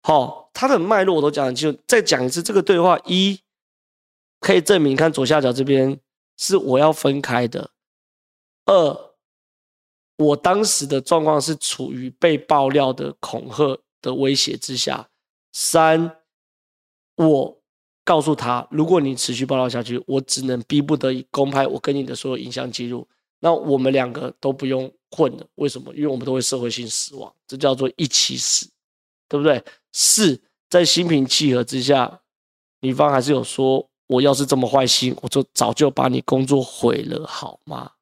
[0.00, 1.78] 好，它的脉络我都讲很清楚。
[1.86, 3.38] 再讲一次，这个对话一
[4.40, 6.00] 可以证明，看左下角这边
[6.38, 7.72] 是我要分开的。
[8.64, 9.14] 二，
[10.16, 15.10] 我当时的状况是处于被爆料的恐吓的威胁之下。
[15.52, 16.22] 三，
[17.16, 17.62] 我
[18.04, 23.08] 告诉他，如果你持续报道下去，我只能逼不得已公开我跟你的所有影像记录。
[23.40, 25.92] 那我们两个都不用混了，为什么？
[25.94, 28.70] 因为我们都会社会性死亡，这叫做一起死，
[29.28, 29.62] 对不对？
[29.92, 30.40] 四，
[30.70, 32.20] 在心平气和之下，
[32.80, 37.92] 女方还是有说，我要是这么坏心，我就早就把你工作毁了，好吗？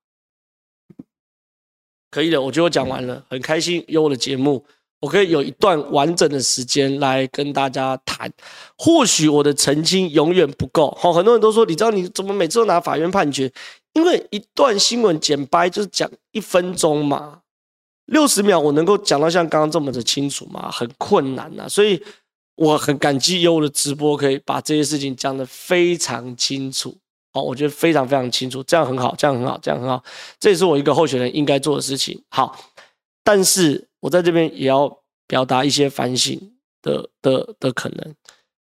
[2.11, 4.65] 可以的，我觉得我讲完了，很开心有我的节目，
[5.03, 8.33] 我可以有一段完整的时间来跟大家谈。
[8.79, 13.53] 或许我的澄清永远不够，好，很多人都说，你知道你怎么每次都拿法院判决？
[13.95, 17.41] 因为一段新闻简掰就是讲一分钟嘛，
[18.07, 20.71] 六十秒我能够讲到像刚刚这么的清楚吗？
[20.71, 22.01] 很困难呐，所以
[22.55, 26.97] 我很感激有我的直播可以把这些事情讲得非常清楚。
[27.35, 30.03] 好，我觉得非常非常清楚，这样很好，这样很好，这样很好，
[30.39, 32.23] 这也是我一个候选人应该做的事情。
[32.29, 32.57] 好，
[33.25, 36.39] 但是我在这边也要表达一些反省
[36.83, 38.15] 的的的可能，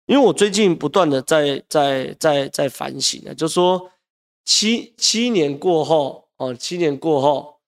[0.07, 3.91] 因为我最近不断的在在在在反省呢，就是说。
[4.45, 7.61] 七七年过后哦，七年过后，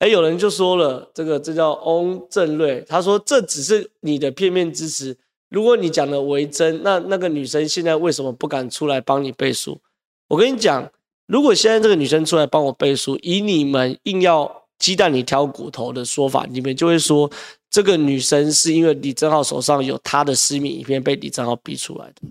[0.00, 5.16] 哎，有人就说了，这个这叫翁正瑞，他说这只是你的片面之词，
[5.48, 9.80] 如果你讲的为真，那那个女生现在为什么不敢出来帮你背书？
[10.26, 10.90] 我跟你讲，
[11.28, 17.30] 如果现在这个女生出来帮我背书，以你们硬要鸡蛋里挑骨头的说法，你们就会说
[17.70, 22.22] 这个女生是因为李正浩手上有她的私密影片被李正浩逼出来的。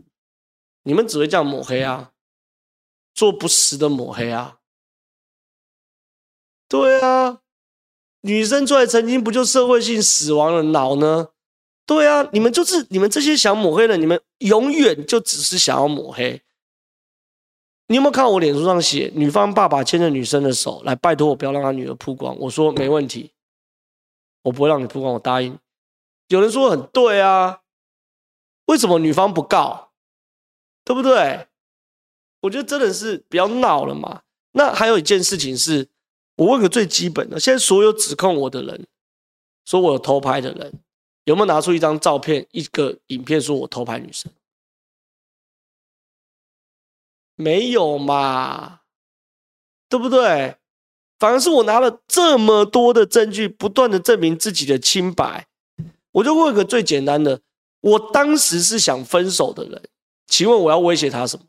[0.84, 2.12] 你们只会这样抹黑啊，
[3.14, 4.58] 做不实的抹黑啊。
[6.68, 7.40] 对啊，
[8.22, 11.30] 女生出来曾经不就社会性死亡了脑呢？
[11.88, 16.42] 对啊，你们就是你们这些想抹黑的，你们永远就只是想要抹黑。
[17.88, 22.36] 你有没有看我脸书上写，女方爸爸牵着女生的手来拜托我不要让她女儿曝光？
[22.40, 23.32] 我说没问题，
[24.44, 25.58] 我不会让你曝光，我答应。
[26.30, 27.62] 有人说很对啊，
[28.66, 29.92] 为什么女方不告？
[30.84, 31.48] 对不对？
[32.42, 34.22] 我觉得真的是不要闹了嘛。
[34.54, 35.88] 那还有一件事情是，
[36.38, 38.88] 我问个最基本的，现在所有指控我的人，
[39.66, 40.74] 说我有偷拍的人，
[41.26, 44.32] 有没有拿出一张照片、一个影片说我偷拍女生？
[47.36, 48.82] 没有嘛，
[49.90, 50.58] 对不对？
[51.18, 55.48] 反而是我拿了这么多的证据，不断的证明自己的清白。
[56.12, 57.42] 我就问个最简单的：
[57.82, 59.82] 我当时是想分手的人，
[60.28, 61.46] 请问我要威胁他什么？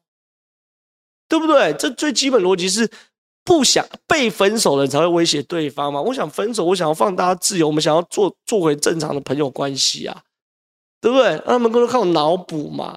[1.28, 1.72] 对不对？
[1.74, 2.88] 这最基本逻辑是
[3.44, 6.00] 不想被分手的人才会威胁对方嘛。
[6.00, 10.22] 我想分手，我想要放大家自由，我们想要做做回正常的朋友关系啊，
[11.00, 11.32] 对不对？
[11.44, 12.96] 那他们都靠脑补嘛，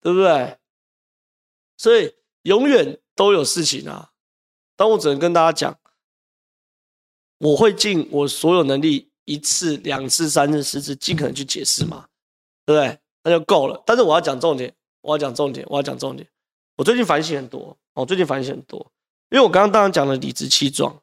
[0.00, 0.56] 对不对？
[1.80, 4.10] 所以永远都有事情啊，
[4.76, 5.80] 但我只能跟大家讲，
[7.38, 12.06] 我会尽我所有能力，一次、两次、三次、四次，尽可能去解释嘛，
[12.66, 12.98] 对不对？
[13.24, 13.82] 那就够了。
[13.86, 16.28] 但是我要讲重点，我要讲重点，我要讲重点。
[16.76, 18.92] 我最近反省很多，我最近反省很多，
[19.30, 21.02] 因为我刚刚当然讲了理直气壮，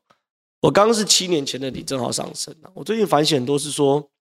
[0.59, 4.11] 我刚刚是七年前的李正浩上身，我最近反省很多是说，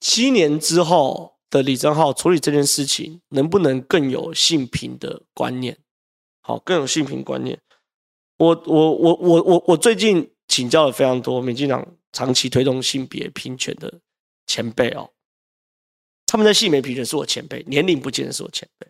[0.00, 1.33] 七年之后。
[1.54, 5.78] 的李正浩处理这件事情，能不能更有性平的观念？
[6.40, 7.56] 好，更有性平观念。
[8.38, 14.00] 我我我我我我最近请教了非常多民进党长期推动性别平权的
[14.48, 15.08] 前辈哦，
[16.26, 18.88] 他们在性别平权是我前辈，年龄不见得是我前辈。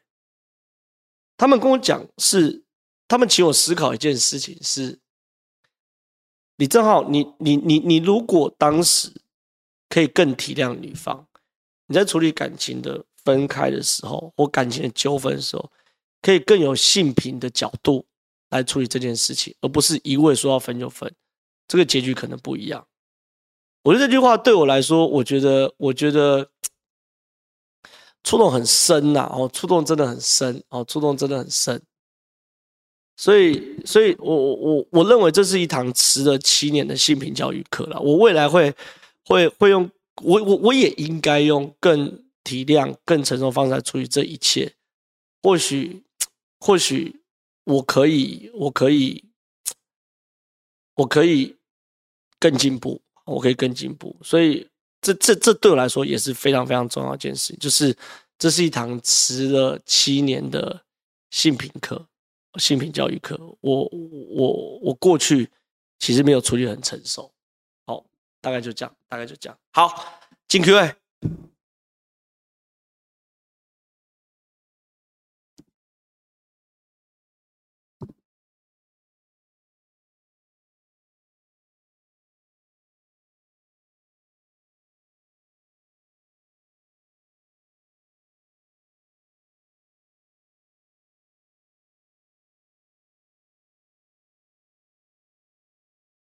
[1.36, 2.64] 他们跟我讲是，
[3.06, 4.98] 他们请我思考一件事情是，
[6.56, 9.12] 李正浩，你你你你如果当时
[9.90, 11.28] 可以更体谅女方。
[11.86, 15.70] 你在处理感情的分开的时候，或感情的纠纷的时候，
[16.22, 18.04] 可以更有性平的角度
[18.50, 21.12] 来处理这件事情，而不是一味说要分就分，
[21.68, 22.86] 这个结局可能不一样。
[23.82, 26.48] 我觉得这句话对我来说，我觉得，我觉得
[28.22, 31.82] 触动很深呐，哦，触动真的很深，哦，触动真的很深。
[33.16, 38.00] 所以，所以我我我我认为这是一堂迟了七年的性平教育课了。
[38.00, 38.74] 我未来会
[39.26, 39.90] 会会用。
[40.22, 44.74] 我我我也应该用更体谅、更成熟的方式来处理这一切。
[45.42, 46.02] 或许，
[46.60, 47.22] 或许
[47.64, 49.24] 我可以，我可以，
[50.94, 51.56] 我可以
[52.38, 54.16] 更进步，我可以更进步。
[54.22, 54.66] 所以，
[55.02, 57.94] 这这这对我来说也是非常非常重要一件事，就是
[58.38, 60.82] 这是一堂迟了七年的
[61.30, 62.06] 性平课、
[62.56, 63.38] 性平教育课。
[63.60, 63.84] 我
[64.30, 65.50] 我我过去
[65.98, 67.30] 其实没有处理很成熟。
[67.86, 68.02] 好
[68.40, 69.56] 大概就这样，大概就这样。
[69.72, 70.04] 好，
[70.48, 71.03] 进 Q&A。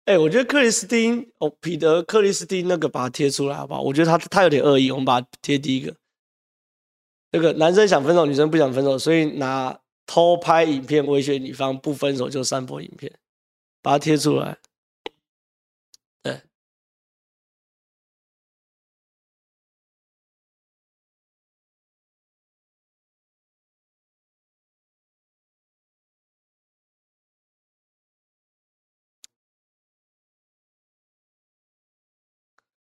[0.09, 3.81] 哎、我觉得克里斯汀哦，彼得克里斯汀那个把它贴出来好不好？
[3.83, 5.95] 我觉得他他有点恶意，我们把它贴第一个。
[7.31, 13.13] 那个男生想分手，女生不想分手，所以拿偷拍影片威胁女方不分手就散播影片，
[13.83, 14.57] 把它贴出来。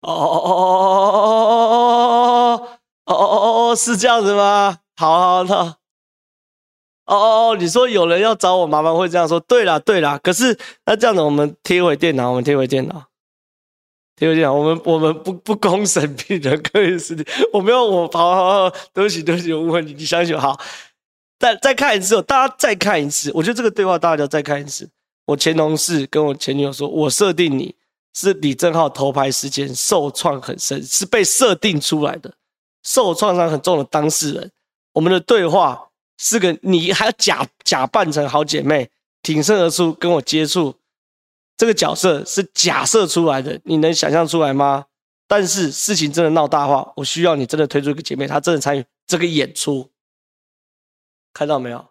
[0.03, 2.65] 哦哦哦哦哦哦哦哦
[3.05, 4.79] 哦哦哦哦哦，是这样子吗？
[4.97, 5.55] 好好的。
[7.07, 9.41] 哦哦哦，你说有人要找我麻烦会这样说？
[9.41, 10.57] 对啦对啦，可是
[10.87, 13.05] 那这样子，我们贴回电脑，我们贴回电脑，
[14.16, 20.59] 贴回电脑，我们我们不不公审病人可以是你，我没有我好好好，对不起对不起，我误会你，你相信我好。
[21.39, 24.89] 再再看一次，大家再看一次，我觉得这个对话大家要再看一次。
[25.26, 27.74] 我前同事跟我前女友说，我设定你。
[28.15, 32.35] 是李正浩偷拍事件受创很深，是被设定出来的。
[32.83, 34.53] 受创伤很重的当事人，
[34.93, 38.91] 我们的对话是个你还要假假扮成好姐妹，
[39.23, 40.75] 挺身而出跟我接触，
[41.57, 44.87] 这个角色是假设出来的，你能想象出来吗？
[45.29, 49.91] 但是事情真的闹大话，我需要你真的推出一个姐妹，她真的参与这个演出，
[51.33, 51.89] 看到没有？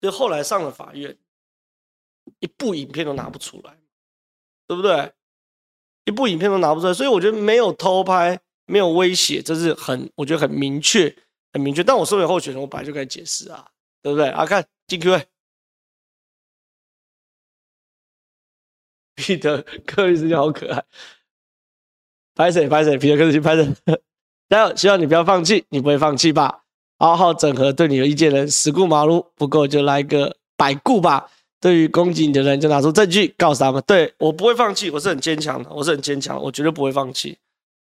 [0.00, 1.18] 就后来上了法院，
[2.38, 3.76] 一部影片都拿不出来，
[4.68, 5.12] 对不对？
[6.04, 11.14] 一部影片都拿不出来，所以我觉得没有偷拍，没有威胁，这是很我觉得很明确，
[11.52, 11.82] 很明确。
[11.82, 13.66] 但我身为候选人，我本来就该解释啊，
[14.02, 14.28] 对不对？
[14.28, 15.26] 啊，看进 Q A，
[19.16, 20.84] 彼得克里斯汀好可爱，
[22.34, 24.00] 拍谁拍谁，彼得克里斯汀拍谁，
[24.48, 24.76] 加油！
[24.76, 26.64] 希望你不要放弃，你不会放弃吧？
[26.98, 31.30] 好好整合对你有意见的人，十顾马路不够就来个百顾吧。
[31.60, 33.82] 对于攻击你的人，就拿出证据告诉他们。
[33.86, 37.36] 对，我不会放弃，我是很坚强的，我是很坚强，我绝对不会放弃。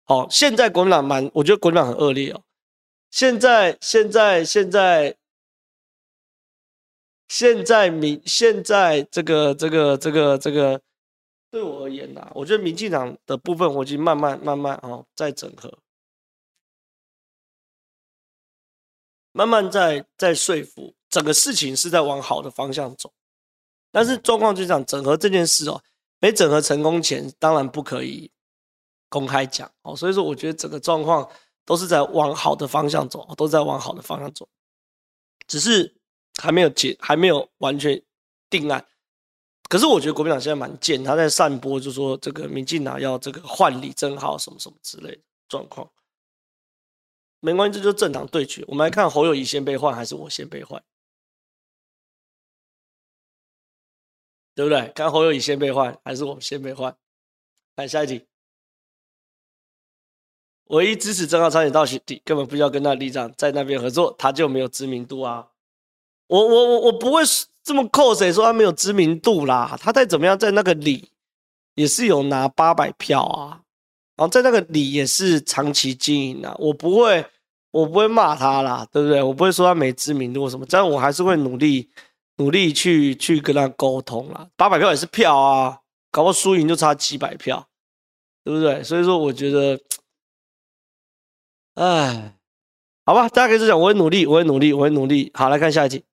[0.04, 2.42] 好，现在国民党蛮，我觉得国民党很恶劣哦。
[3.10, 5.16] 现在，现在，现在，
[7.28, 10.80] 现在民，现在这个，这个，这个，这个，
[11.50, 15.78] 对我而言呐，我觉得民进党的部分，我已经慢慢，慢慢哦，在整合，
[19.32, 23.12] 慢慢在在说服，整个事情是在往好的方向走。
[23.96, 25.82] 但是状况就是这样，整合这件事哦，
[26.18, 28.30] 没整合成功前，当然不可以
[29.08, 29.96] 公开讲哦。
[29.96, 31.26] 所以说，我觉得整个状况
[31.64, 34.46] 都是在往好的方向走，都在往好的方向走，
[35.46, 35.96] 只是
[36.42, 38.02] 还没有结，还没有完全
[38.50, 38.86] 定案。
[39.70, 45.90] 可是我觉得国民党现在蛮贱，他在散播，就说这个民进党要这个换李正浩什么什么之类的状况。
[47.40, 48.62] 没关系，这就是政党对决。
[48.68, 50.84] 我们来看侯友谊先被换，还是我先被换？
[54.56, 54.90] 对不对？
[54.94, 56.96] 看侯友宜先被换，还是我们先被换？
[57.76, 58.24] 来下一题。
[60.68, 65.46] 唯一支持正皓参选到底，根本不需要跟那里长在那边合作，他就没有知名度啊！
[66.28, 67.20] 我我我我不会
[67.62, 69.78] 这么扣谁说他没有知名度啦？
[69.78, 71.10] 他再怎么样，在那个里
[71.74, 73.60] 也是有拿八百票啊，
[74.16, 76.56] 然后在那个里也是长期经营啊。
[76.58, 77.24] 我不会，
[77.72, 79.22] 我不会骂他啦，对不对？
[79.22, 81.90] 我不会说他没知名度什么，这样我还是会努力。
[82.38, 85.80] 努力去去跟他沟通啦，八百票也是票啊，
[86.10, 87.66] 搞不好输赢就差几百票，
[88.44, 88.82] 对不对？
[88.82, 89.80] 所以说，我觉得，
[91.74, 92.36] 哎，
[93.06, 95.30] 好吧，大家可以这样，我会努力，我会努力，我会努力。
[95.32, 96.04] 好，来看下一题。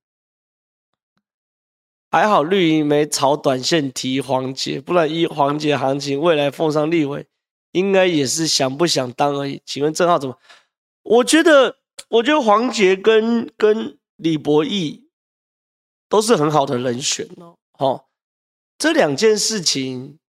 [2.09, 7.25] 还好绿营没炒短线提黄杰，不然一黄杰行情，未来奉上立委，
[7.71, 9.61] 应该也是想不想当而已。
[9.65, 10.37] 请问郑浩怎么？
[11.01, 15.02] 我觉得，我觉得黄杰跟跟李博毅。
[16.13, 18.05] 都是很好的人选哦，哦，
[18.77, 20.19] 这两件事情，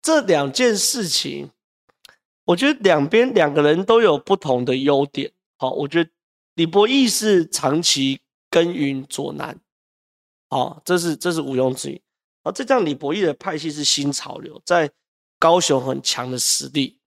[0.00, 1.50] 这两件事情，
[2.44, 5.32] 我觉得两边两个人都有不同的优点。
[5.56, 6.08] 好，我觉得
[6.54, 9.58] 李博毅是长期耕耘左南，
[10.50, 12.00] 哦，这是这是毋庸置疑。
[12.44, 14.88] 啊，这张李博毅的派系是新潮流，在
[15.40, 16.99] 高雄很强的实力。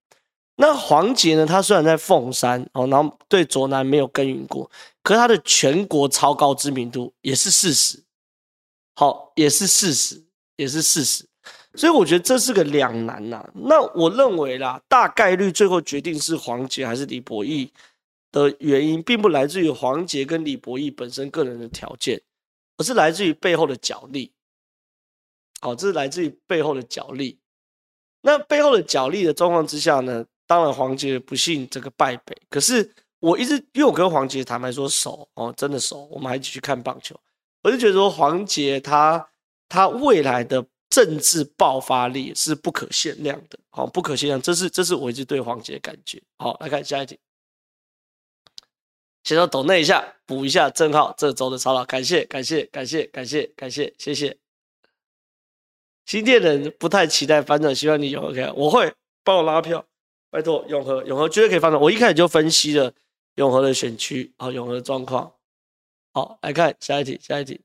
[0.56, 1.44] 那黄杰呢？
[1.44, 4.70] 他虽然在凤山哦，然后对左南没有耕耘过，
[5.02, 8.00] 可是他的全国超高知名度也是事实，
[8.94, 10.22] 好，也是事实，
[10.54, 11.26] 也是事实。
[11.74, 13.44] 所以我觉得这是个两难呐。
[13.52, 17.68] 那我认为啦，大概率最后决定是黄杰还是李博毅
[18.30, 22.22] 的原因，并不来自于黄杰跟李博毅本身个人的条件，
[22.76, 24.30] 而是来自于背后的角力。
[25.60, 27.40] 好，这是来自于背后的角力。
[28.20, 30.24] 那背后的角力的状况之下呢？
[30.54, 32.36] 当然，黄杰不幸这个败北。
[32.48, 32.88] 可是
[33.18, 37.18] 我一直，因为我跟黄杰坦白说熟哦，真的熟，我们还一起去看棒球。
[37.60, 39.28] 我就觉得说，黄杰他
[39.68, 44.40] 他未来的政治爆发力是不可限量的，好，不可限量。
[44.40, 46.22] 这是这是我一直对黄杰的感觉。
[46.38, 47.18] 好，来看下一题。
[49.24, 54.36] 先说抖内一下，补一下正皓这周的操劳，感谢感谢感谢感谢感谢谢谢。
[56.06, 58.94] 新店人不太期待反转，希望你有 OK，我会
[59.24, 59.84] 帮我拉票。
[60.34, 61.80] 拜托，永和，永和绝对可以翻转。
[61.80, 62.92] 我一开始就分析了
[63.36, 65.30] 永和的选区，好，永和的状况。
[66.12, 67.60] 好，来看下一题，下一题。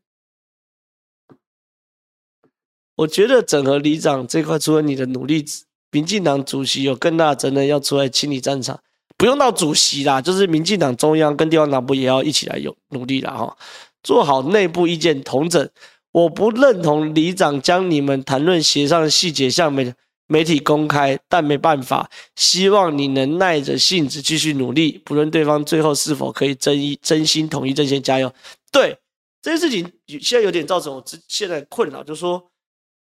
[2.97, 5.43] 我觉得整合里长这块，除了你的努力，
[5.89, 8.79] 民进党主席有更大的责任要出来清理战场。
[9.17, 13.31] 不用到主席啦，就是民进党中央跟地方党部也要一起来有努力啦。
[13.35, 13.57] 哈，
[14.03, 15.67] 做好内部意见统整。
[16.11, 19.91] 我不认同里长将你们谈论协商的细节向媒
[20.31, 28.31] 媒体公开，但没办法，希望你能耐着性子继续努力，不论对方最后是否可以真一真心统一阵线，加油。
[28.71, 28.95] 对
[29.41, 32.51] 这件事情，现在有点造成我现在困扰，就是说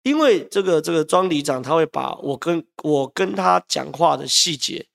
[0.03, 4.87] 因为这个这个庄里长他会把我跟我跟他讲话的细节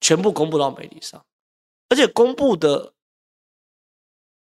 [0.00, 1.22] 全部公布到媒体上，
[1.90, 2.94] 而且公布的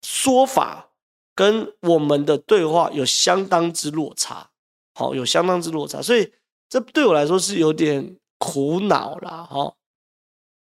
[0.02, 0.90] 说法
[1.36, 4.50] 跟我们的对话有相当之落差，
[4.94, 6.32] 好，有相当之落差，所以
[6.72, 9.74] 这对我来说是有点苦恼啦，哈，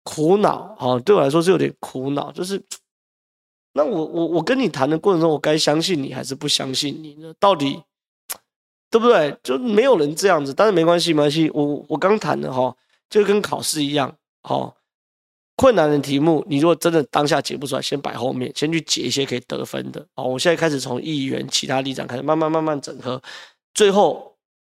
[0.03, 2.61] 苦恼，哈，对我来说是有点苦恼，就是。
[3.75, 7.33] 那我我我跟你谈的过程中，我该相信你还是不相信你呢？
[7.39, 7.81] 到底
[8.91, 9.39] 对不对？
[9.45, 11.49] 就没有人这样子，但是没关系，没关系。
[11.55, 12.77] 我我刚谈的哈，
[13.09, 14.75] 就跟考试一样，哈，
[15.55, 20.05] 困难的题目，你如果真的当下解不出来，先摆后面，先去解一些可以得分的。
[20.17, 23.23] 哦，我现在开始从议员其他立场开始，慢慢慢慢整合，
[23.73, 24.30] 最后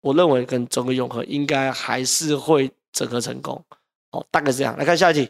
[0.03, 3.63] 我认为跟整个永和应该还是会整合成功。
[4.11, 4.77] 哦，大概是这样。
[4.77, 5.29] 来看下一题。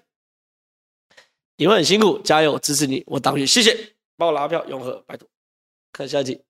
[1.58, 5.30] 你会很辛苦，加油，支持你，我当选，谢谢，帮我拉票，永和，拜托。
[5.92, 6.42] 看下一题，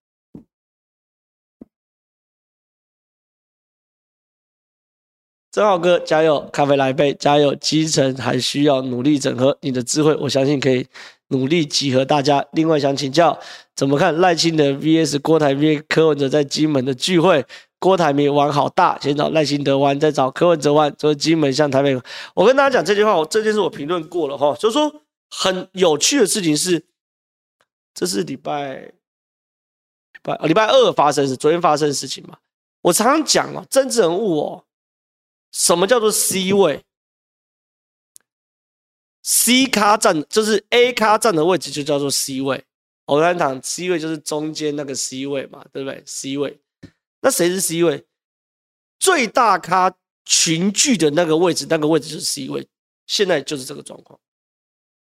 [5.51, 10.87] 正浩哥，加油，咖啡来一杯，加油，基层还需要努力整合，你的智慧，我相信可以
[11.27, 12.43] 努力集合大家。
[12.53, 13.37] 另外想请教，
[13.75, 17.45] 怎么看赖清德 VS 郭台铭、柯文哲在金门的聚会？
[17.83, 20.95] 郭台铭玩好大，先找赖清德玩，再找柯文哲玩。
[20.97, 22.01] 所以金门向台北，
[22.33, 26.85] 我跟大家讲这句话，我这件事我评论过了哈，就是说很有趣的事情是，
[27.93, 28.93] 这是礼拜礼
[30.21, 32.37] 拜礼拜二发生是昨天发生的事情嘛？
[32.83, 34.63] 我常常讲哦，政治人物哦，
[35.51, 36.85] 什么叫做 C 位
[39.23, 42.63] ？C 咖站就是 A 咖站的位置就叫做 C 位。
[43.07, 46.57] 我刚才讲 C 位就是中间那个 C 位嘛，对不对？C 位。
[47.23, 48.05] 那谁是 C 位？
[48.99, 49.95] 最大咖
[50.25, 52.67] 群聚的那个位置，那个位置就是 C 位。
[53.07, 54.19] 现在就是这个状况。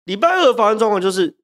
[0.05, 1.35] 礼拜二发生状况就是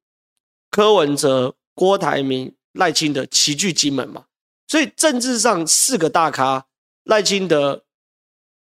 [0.69, 4.27] 柯文哲、郭台铭、赖清德齐聚金门嘛，
[4.67, 6.67] 所以政治上四个大咖
[7.03, 7.83] 赖清德、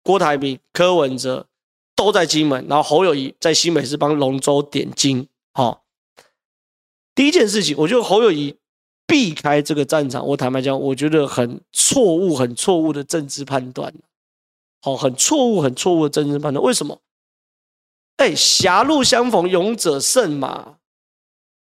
[0.03, 1.47] 郭台铭、柯文哲
[1.95, 5.27] 都在金门，然后侯友谊在新北市帮龙舟点睛。
[5.53, 5.83] 好，
[7.15, 8.55] 第一件事情，我觉得侯友谊。
[9.07, 13.93] 避开这个战场，我坦白讲，我觉得很错误、很错误的政治判断。
[14.81, 16.63] 好，很错误、很错误的政治判断。
[16.63, 17.01] 为什么？
[18.17, 20.75] 哎，狭路相逢勇者胜嘛。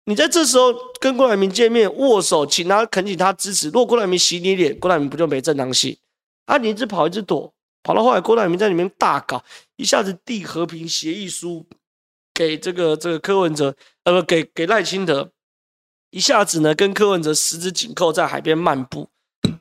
[0.07, 3.69] 你在这时候跟郭台铭见面握手，请他恳请他支持。
[3.69, 5.97] 如果郭台铭洗你脸，郭台铭不就没正当性？
[6.47, 9.45] 啊，你一直跑，一直躲，跑到后来，郭台铭在里面大搞，
[9.77, 11.67] 一下子递和平协议书
[12.33, 13.75] 给这个这个柯文哲，
[14.05, 15.33] 呃，不，给给赖清德。
[16.11, 19.09] 一下子呢，跟柯文哲十指紧扣在海边漫步，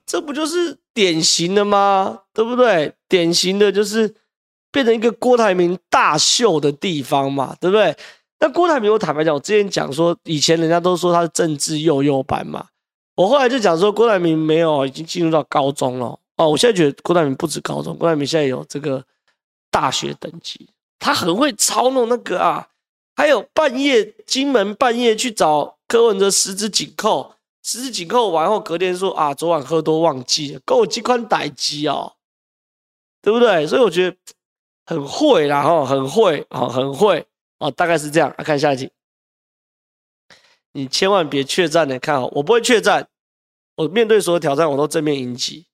[0.05, 2.21] 这不就是典型的吗？
[2.33, 2.93] 对不对？
[3.09, 4.13] 典型的就是
[4.71, 7.95] 变成一个郭台铭大秀的地方嘛，对不对？
[8.39, 12.67] 那郭台铭，我坦白讲，我之前讲说，以前人家都说他是政治幼幼班嘛，
[13.15, 16.49] 我后来就讲说，郭台铭没有，已经进入到高中了哦。
[16.49, 19.03] 我现在觉得郭台铭不止高中，郭台铭现在有这个
[19.71, 20.69] 大学等级，
[20.99, 22.67] 他很会操弄那个啊，
[23.15, 25.74] 还有半夜金门半夜去找。
[25.87, 32.15] 柯文哲十指紧扣，十指紧扣完后，隔天说啊，昨晚喝多忘记了，跟我几款歹机哦，
[33.21, 33.67] 对不对？
[33.67, 34.17] 所以我觉得
[34.85, 37.25] 很会啦，哈，很会啊，很会
[37.59, 38.33] 哦，大概是这样。
[38.37, 38.91] 来看下一集，
[40.73, 43.07] 你千万别怯战的，看好我不会怯战，
[43.75, 45.67] 我面对所有挑战我都正面迎击，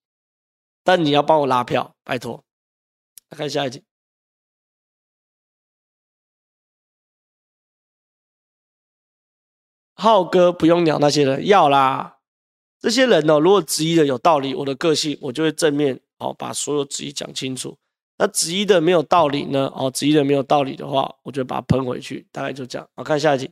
[0.84, 2.44] 但你要帮我拉票，拜托。
[3.30, 3.84] 来看下一集。
[10.02, 12.16] 浩哥不用鸟那些人，要啦。
[12.80, 17.78] 这些人呢、哦，如果质疑的有道理，我的个性我就会正面哦，把所有质疑讲清楚。
[18.18, 19.72] 那质疑的没有道理呢？
[19.76, 22.26] 哦，质疑的没有道理的话，我就把它喷回去。
[22.32, 22.88] 大概就这样。
[22.96, 23.52] 好，看下一题。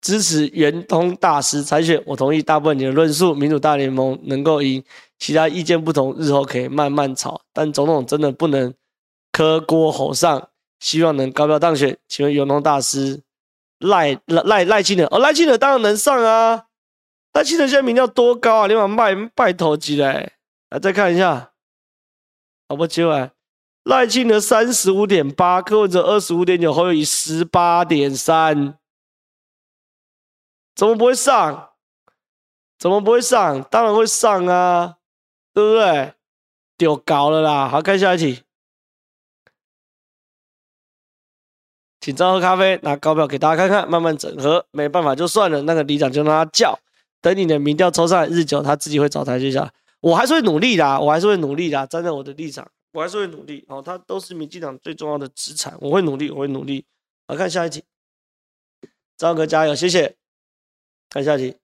[0.00, 3.34] 支持圆通大师参选，我同意大部分你的论述。
[3.34, 4.80] 民主大联盟能够赢，
[5.18, 7.40] 其他意见不同，日后可以慢慢吵。
[7.52, 8.72] 但总统真的不能
[9.32, 11.98] 磕锅吼上，希望能高票当选。
[12.06, 13.20] 请问圆通大师？
[13.84, 16.66] 赖赖赖赖清德哦，赖清德当然能上啊！
[17.32, 18.66] 赖清德现在民调多高啊？
[18.66, 20.32] 你把麦拜头机来，
[20.70, 21.52] 来再看一下，
[22.68, 23.32] 好不接来，
[23.82, 28.78] 赖清德三十五点八，柯文哲二十五点九，侯友宜十八点三，
[30.74, 31.70] 怎么不会上？
[32.78, 33.62] 怎么不会上？
[33.64, 34.96] 当然会上啊，
[35.52, 36.14] 对不对？
[36.78, 37.68] 丢高了啦！
[37.68, 38.43] 好，看下一题。
[42.04, 44.66] 请张喝咖啡，拿高票给大家看看，慢慢整合。
[44.72, 46.78] 没办法就算了，那个里长就让他叫。
[47.22, 49.72] 等你的民调抽上来，日久他自己会找台阶下。
[50.02, 53.64] 我还是会努力的，我还是会努力的，站在我的立场，我还是会努力。
[53.68, 56.84] 哦，他都是民进党最重要的资产，我会努力，我会努力。
[57.26, 57.82] 好，看下一题，
[59.16, 60.14] 赵哥加油，谢谢。
[61.08, 61.56] 看下一题。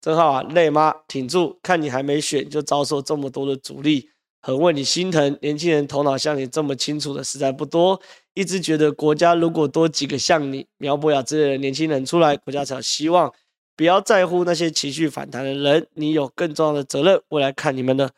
[0.00, 0.92] 正皓啊，累吗？
[1.06, 4.10] 挺住，看你还没选就遭受这么多的阻力，
[4.40, 5.38] 很为你心疼。
[5.40, 8.00] 年轻人头脑像你这么清楚的实在不多，
[8.34, 13.32] 一直觉得国家如果多几个像你苗博雅之类的年轻人出来，国家才有希望。
[13.76, 17.22] 不要在乎那些情绪反弹的人，你有更重要的责任。
[17.28, 18.10] 未来看你们的。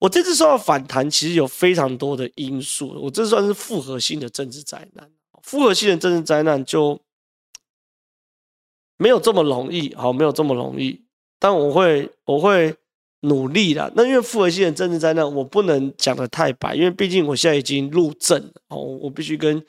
[0.00, 2.88] 我这次受到反弹，其实有非常多的因素。
[3.02, 5.10] 我这算是复合性的政治灾难，
[5.42, 7.00] 复合性的政治灾难就。
[8.96, 11.04] 没有这么容易，好，没有这么容易，
[11.40, 12.76] 但我会，我会
[13.24, 13.92] 努力的。
[13.94, 19.62] 那因为复合性的政治灾难，我不能讲的太白，因为毕竟我现在已经入政，哦，我必须跟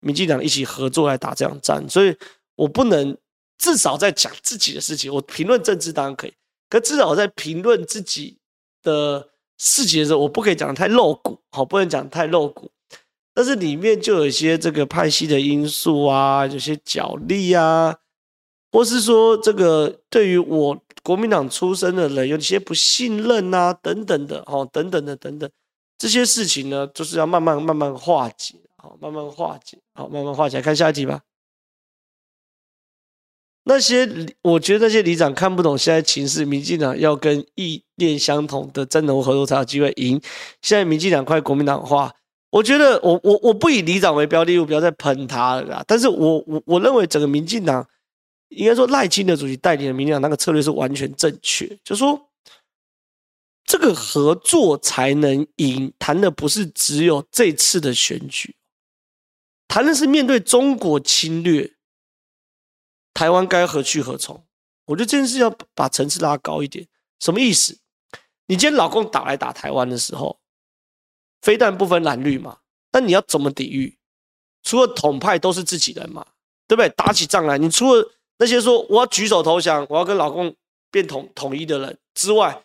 [0.00, 2.14] 民进党一起合作来打这场战，所以
[2.56, 3.16] 我不能
[3.58, 5.12] 至少在讲自己的事情。
[5.12, 6.32] 我评论政治当然可以，
[6.68, 8.38] 可至少在评论自己
[8.82, 12.70] 的事情的时候，我不可以讲的太露骨，好，不能讲太露骨。
[13.34, 17.96] 但是里面就有一些这个派系的因素啊，有些角力啊。
[18.74, 25.50] 或是说，这个对于我国民党出身的人有些不信任啊，等等的，哦，等等的，等等
[25.98, 30.62] 这些事情呢，就是要慢慢慢慢化解，好，慢慢化解，好，慢慢化解。
[30.62, 31.20] 看下一题吧。
[33.64, 34.08] 那些
[34.42, 40.20] 我觉得那些里长看不懂现在情势，民进党要跟意念相同的真人合作才有机会赢。
[40.60, 42.14] 现在民进党快国民党化，
[42.50, 45.84] 我觉得我我我不以里长为标的我，不要再喷他了啦。
[45.86, 47.84] 但是我我我认为整个民进党。
[48.54, 52.30] 应该说赖清德主席带领的民进党那个策略是完全正确，就是说
[53.64, 58.54] 这个合作才能赢，谈的不是只有这次的选举，
[59.68, 61.72] 谈的是面对中国侵略，
[63.14, 64.44] 台湾该何去何从？
[64.84, 66.86] 我觉得这件事要把层次拉高一点。
[67.20, 67.78] 什么意思？
[68.46, 70.40] 你今天老共打来打台湾的时候，
[71.40, 72.58] 非但不分蓝绿嘛，
[72.90, 73.96] 那你要怎么抵御？
[74.64, 76.26] 除了统派都是自己人嘛，
[76.66, 76.88] 对不对？
[76.90, 78.12] 打起仗来，你除了
[78.42, 80.52] 那些说我要举手投降，我要跟老共
[80.90, 82.64] 变统统一的人之外，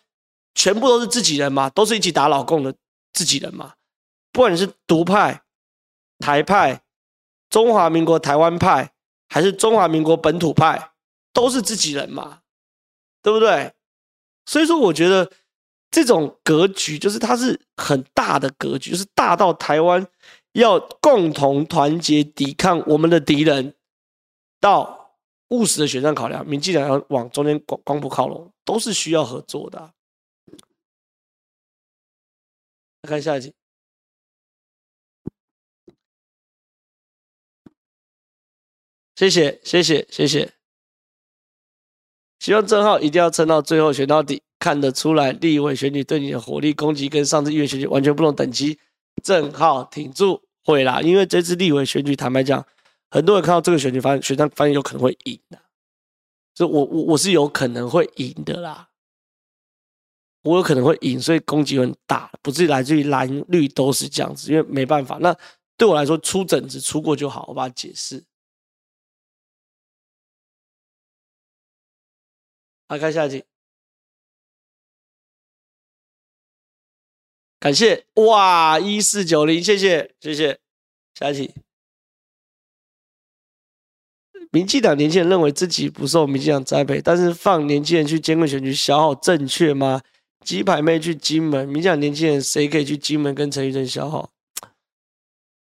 [0.52, 2.74] 全部都是自己人嘛，都是一起打老共的
[3.12, 3.74] 自己人嘛。
[4.32, 5.40] 不管你是独派、
[6.18, 6.82] 台派、
[7.48, 8.90] 中华民国台湾派，
[9.28, 10.90] 还是中华民国本土派，
[11.32, 12.40] 都是自己人嘛，
[13.22, 13.72] 对不对？
[14.46, 15.30] 所以说，我觉得
[15.92, 20.04] 这种格局就是它是很大的格局，就是大到台湾
[20.54, 23.76] 要共同团结抵抗我们的敌人，
[24.60, 24.97] 到。
[25.48, 29.92] 务实的选战考量，民进党要往中间光光谱靠拢，都是需要合作的啊。
[33.02, 33.54] 看下一集，
[39.16, 40.52] 谢谢谢谢谢谢，
[42.40, 48.78] 希望正浩一定要撑到最后，选到底，看得出来立委选举对你的火力攻击跟上次议员选举完全不同等级。
[49.24, 52.66] 正浩挺住，会啦，因为这次立委选举，坦白讲。
[53.10, 55.60] 很多人看到这个选举，发现选战发现有可能会赢的，
[56.54, 58.90] 所以我我我是有可能会赢的啦，
[60.42, 65.18] 我有可能会赢，所以攻击很大，不是来自于蓝绿都是这样子，因为没办法。
[65.20, 65.36] 那
[65.76, 68.24] 对我来说，出疹子出过就好，我把它解释。
[72.88, 73.44] 来看下一集，
[77.60, 80.60] 感谢哇一四九零，谢谢谢谢，
[81.14, 81.54] 下一题。
[84.50, 90.00] 民进党年轻人认为自己不受民进党栽培，但是放年轻人去监管选举消耗正确吗？
[90.44, 94.30] 鸡排妹去金门，民进党年轻人谁可以去金门跟陈玉珍消耗？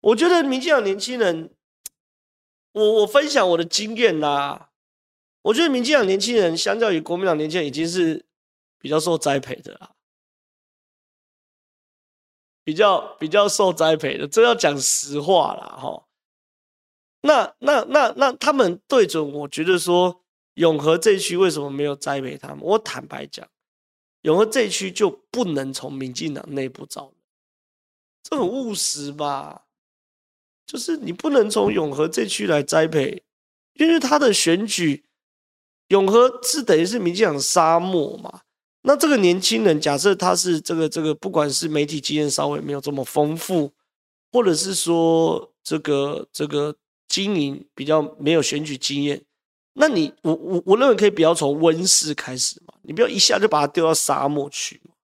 [0.01, 1.51] 我觉得民进党年轻人，
[2.72, 4.70] 我我分享我的经验啦。
[5.43, 8.24] 我觉得民进党年轻人相较于国民党年轻人已经是
[8.78, 9.91] 比较受栽培的啦，
[12.64, 16.07] 比较比较受栽培的，这要讲实话啦，哈。
[17.22, 20.22] 那那那那他们对准我觉得说
[20.54, 22.60] 永和这一区为什么没有栽培他们？
[22.62, 23.46] 我坦白讲，
[24.22, 27.14] 永和这一区就不能从民进党内部找人，
[28.22, 29.64] 这很务实吧？
[30.66, 33.22] 就是你不能从永和这区来栽培，
[33.74, 35.04] 因为他的选举
[35.88, 38.40] 永和是等于是民进党沙漠嘛。
[38.82, 43.72] 那这个年轻人，假设他是这个这个，不管是媒体经验稍微没有这么丰富，
[44.32, 46.74] 或者是说这个这个。
[47.11, 49.20] 经营比较没有选举经验，
[49.72, 54.94] 那你我我我认为可以不要从温室开始嘛，你不要一下就把它丢到沙漠去嘛。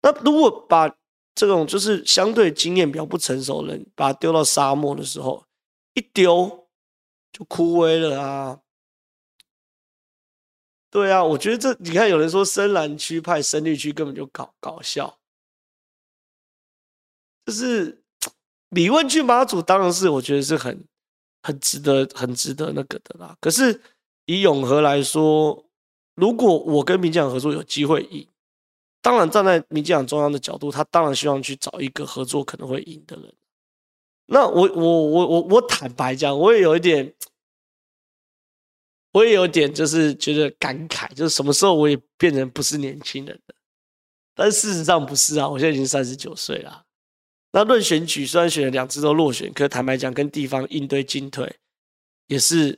[0.00, 0.88] 那如果把
[1.34, 5.44] 这种就是相对经验比较不成熟的人，把它丢到沙漠的时候，
[5.94, 6.68] 一丢
[7.32, 8.60] 就枯萎了啊。
[10.88, 15.18] 对啊，我觉得这你看有人说深蓝区派深绿区根本就搞搞笑，
[17.44, 18.04] 就是
[18.70, 20.86] 李问去马祖，当然是我觉得是很。
[21.44, 23.36] 很值得，很值得那个的啦。
[23.38, 23.78] 可是
[24.24, 25.62] 以永和来说，
[26.14, 28.26] 如果我跟民进党合作有机会赢，
[29.02, 33.30] 当然站在民进党中央的角度，他当然希望去找一个合作可能会赢的人。
[34.26, 37.14] 那我我我我我坦白讲，我也有一点，
[39.12, 43.54] 我也有点就是觉得感慨，就是什么时候我也变成不是年轻人了？
[44.34, 46.83] 但事实上不是啊，我现在已经三十九岁了。
[47.56, 51.48] 那论选举，虽然选了两次都落选，可坦白讲，跟地方应对进退
[52.26, 52.76] 也是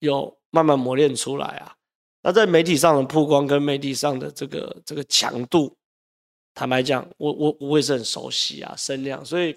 [0.00, 1.72] 有慢慢磨练出来啊。
[2.20, 5.72] 那在媒体上的曝光跟媒体上的这个这个强度，
[6.52, 9.56] 坦白讲，我我我也是很熟悉啊，声量，所以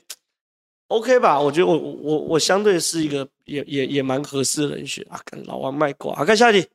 [0.89, 1.41] OK 吧？
[1.41, 5.20] 我觉得我我我相对是一个也也也蛮合适的人选啊。
[5.26, 6.70] 跟老王卖瓜，好，看下一题。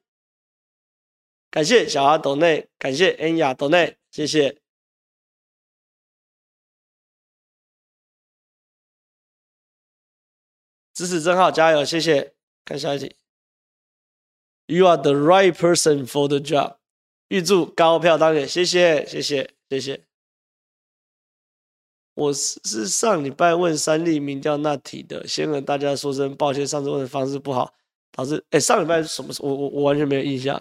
[1.52, 4.58] 感谢小阿斗内，感谢恩雅斗内，谢谢。
[10.96, 12.32] 支持真好，加油，谢谢。
[12.64, 13.14] 看下一题。
[14.64, 16.76] You are the right person for the job。
[17.28, 20.00] 预祝高票当选，谢谢，谢谢，谢谢。
[22.14, 27.74] 我是是上礼拜问三立民调那题的，先和大家说声抱歉，上次问的方式不好，
[28.10, 29.34] 导致哎，上礼拜是什么？
[29.40, 30.58] 我我我完全没有印象。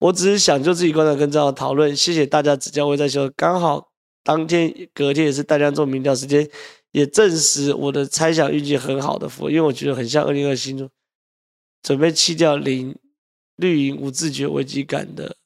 [0.00, 3.90] 我只是想就自己观察跟这样讨论，谢谢大家指教，我在说，刚好
[4.22, 6.46] 当天隔天也是大家做民调时间，
[6.94, 10.88] 也证实我的猜想运气很好的符，因为我觉得很像二零二新中。
[11.82, 12.96] 准备弃掉零
[13.56, 15.36] 绿营无自觉危机感的，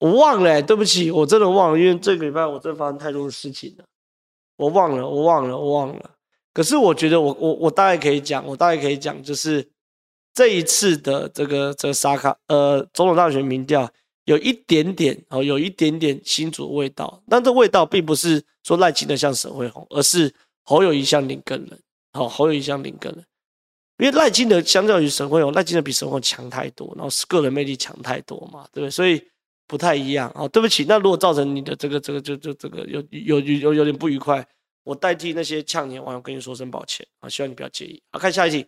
[0.00, 3.84] 我忘了、对不起，我真的忘了，因为这个礼拜我真的发生太多的事情了，
[4.56, 6.10] 我忘了，我忘了，我忘了。
[6.52, 9.66] 可是我觉得我我我大概可以讲，我大概可以讲，就是
[10.34, 13.90] 这一次的这个这个沙卡呃总统大选民调
[14.28, 20.30] 有一点点哦，有一点点新竹味道，但这味道并不是说赖清德像沈惠虹，而是
[20.64, 21.80] 侯友宜像林耕仁，
[22.12, 23.24] 好，侯友宜像林耕仁。
[23.96, 28.90] 因为赖清德相较于沈惠虹，赖清德比沈慧虹强太多，然后是个人魅力强太多嘛，对不对？
[28.90, 29.18] 所以
[29.66, 30.46] 不太一样啊。
[30.48, 34.46] 对不起，那如果造成你的这个这个就就这个有有有有点不愉快，
[34.84, 38.02] 我代替那些呛你的网友跟你说声抱歉啊，希望你不要介意。
[38.12, 38.66] 好，看下一题，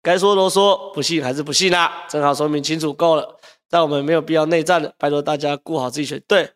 [0.00, 3.38] 该说都说，不信还是不信啦，正好说明清楚够了。
[3.68, 6.22] 但我们没有必要内战了，拜托大家顾好自己选。
[6.28, 6.50] 对，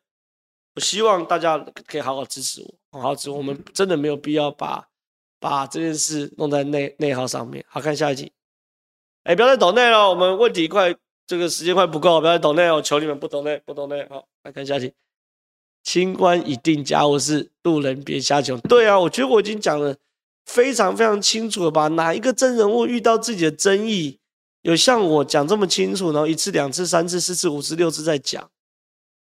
[0.74, 4.86] 我希望大家可以好好支持我，好好支持我，们真的没有必要把。
[5.42, 7.64] 把这件事弄在内内耗上面。
[7.66, 8.30] 好，看下一集。
[9.22, 10.94] 哎，不要再抖内了，我们问题快，
[11.26, 14.06] 这个时间快不够，不要再抖内我，求你们不抖内，不抖内。
[14.10, 14.92] 好，来看下一集。
[15.82, 18.60] 清官已定家务事，路人别瞎穷。
[18.60, 19.96] 对啊，我觉得我已经讲了
[20.44, 21.88] 非常非常清楚了吧？
[21.88, 24.19] 哪一个真人物遇到自己的争议，
[24.62, 28.50] 有像我讲这么清楚，然后一次、两次、三次、四次、五次、六次在讲？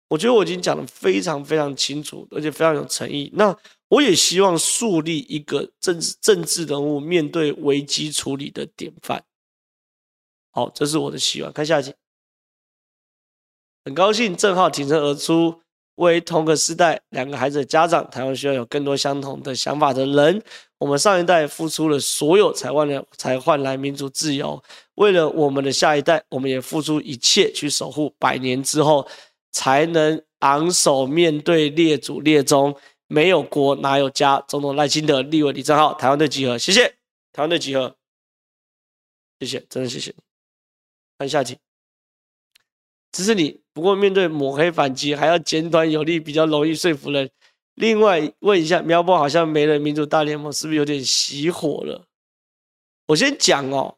[0.08, 3.30] 我觉得我已经讲得非常非常清楚，而且非常有诚意。
[3.34, 3.54] 那
[3.88, 9.22] 我也希望树立一个政治政治人物面对危机处理的典范。
[10.50, 11.52] 好，这是我的希望。
[11.52, 11.92] 看下集，
[13.84, 15.60] 很高兴正浩挺身而出，
[15.98, 20.42] 为同个世代两个孩子的家长，台湾需要有更多相同的想法的人。
[20.78, 24.60] 我们上一代付出了所有才换来才换来民主自由，
[24.94, 29.08] 为了我们的下一代，我们也付出一切去守护百年之后。
[29.50, 32.76] 才能昂首面对列祖列宗，
[33.06, 34.38] 没有国哪有家？
[34.46, 36.86] 总统赖清德、立委李正浩，台湾队集合，谢谢，
[37.32, 37.96] 台湾队集合，
[39.40, 40.14] 谢谢，真的谢谢。
[41.18, 41.56] 看下题，
[43.12, 43.60] 支持你。
[43.72, 47.30] 不过面对抹黑反击，还要简短有力，比较容易说服人。
[47.74, 52.04] 另外问一下，苗博好像没了民主大联盟，是不是有点熄火了？
[53.06, 53.96] 我先讲哦，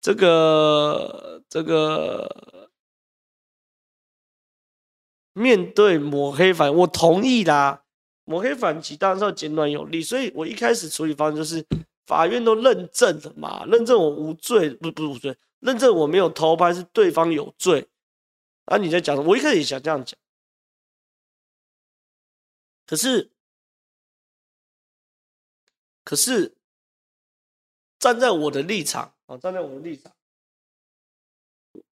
[0.00, 2.58] 这个这个。
[5.32, 7.84] 面对抹黑反，我同意啦。
[8.24, 11.64] 抹黑反击当然是要简短有力，所以我一开始处理方式就是
[12.04, 17.88] 法院都认证了嘛，认证我无罪，不不是无罪，认证我没有偷拍，是对方有罪。
[18.66, 19.28] 啊，你在讲什么？
[19.28, 20.16] 我一开始也想这样讲，
[22.86, 23.30] 可是，
[26.04, 26.54] 可是
[27.98, 30.12] 站在我的立场啊，站在我的立场。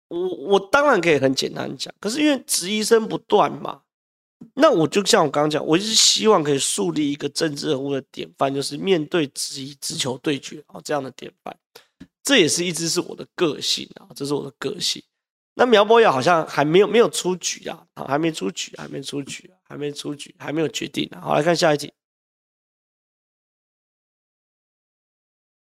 [0.06, 3.82] 我我当然可以很简单讲，可是因为质疑声不断嘛，
[4.54, 11.58] 那我就像我刚刚讲，我就是希望可以树立一个政治人物的典范，就是面对质疑直球对决啊这样的典范，
[12.28, 15.02] 这也是一直是我的个性啊，这是我的个性。
[15.54, 21.22] 那苗博雅好像还没有没有出局啊，还没出局，还没出局，还没出局，还没有决定啊。
[21.22, 21.90] 好，来看下一题。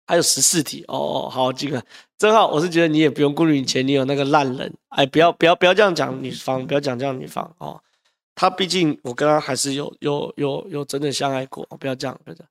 [0.05, 1.81] 还有十四题哦，好，这个
[2.17, 7.81] 正好，我是觉得你也不用顾虑你前女友那个烂人，哎，不要不要不要这样讲女方，不要讲这样女方哦，
[8.35, 12.49] 他毕竟我跟他还是有有有有真的相爱过，不要这样，不要这样，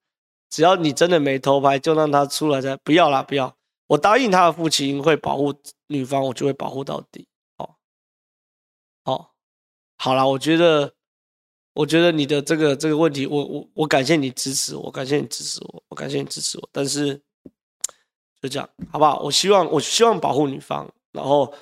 [0.48, 3.54] 只要你真的没偷拍，就让他出来再不要啦，不要，
[3.88, 5.52] 我答应他的父亲会保护
[5.88, 7.26] 女方，我就会保护到底。
[7.56, 7.74] 哦，
[9.04, 9.30] 哦，
[9.96, 10.94] 好了，我觉得，
[11.72, 16.68] 我觉得你的这个这个问题，我我我感谢你支持我，感谢你支持我，我感谢你支持我。
[16.70, 17.16] 但是
[18.40, 19.20] 就这样，好不好？
[19.20, 21.52] 我希望我希望保护女方，然后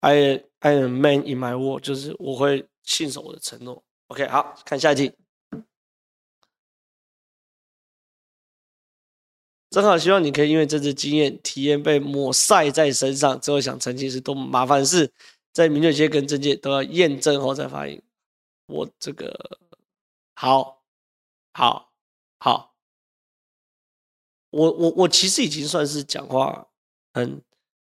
[0.00, 3.82] I I am man in my word，就是我会信守我的承诺。
[4.08, 5.21] OK，好，看下一题。
[9.72, 15.10] 正好希望你可以因为这次经验体验被抹晒在身上，之后想澄清是多么麻烦的事，
[15.50, 18.00] 在民权界跟政界都要验证后再发言。
[18.66, 19.34] 我这个
[20.34, 20.84] 好，
[21.54, 21.90] 好，
[22.38, 22.74] 好，
[24.50, 26.68] 我我我其实已经算是讲话
[27.14, 27.42] 很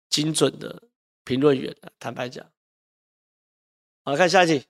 [0.09, 0.85] 精准的
[1.23, 2.45] 评论员了，坦白讲。
[4.05, 4.65] 好，看下一题。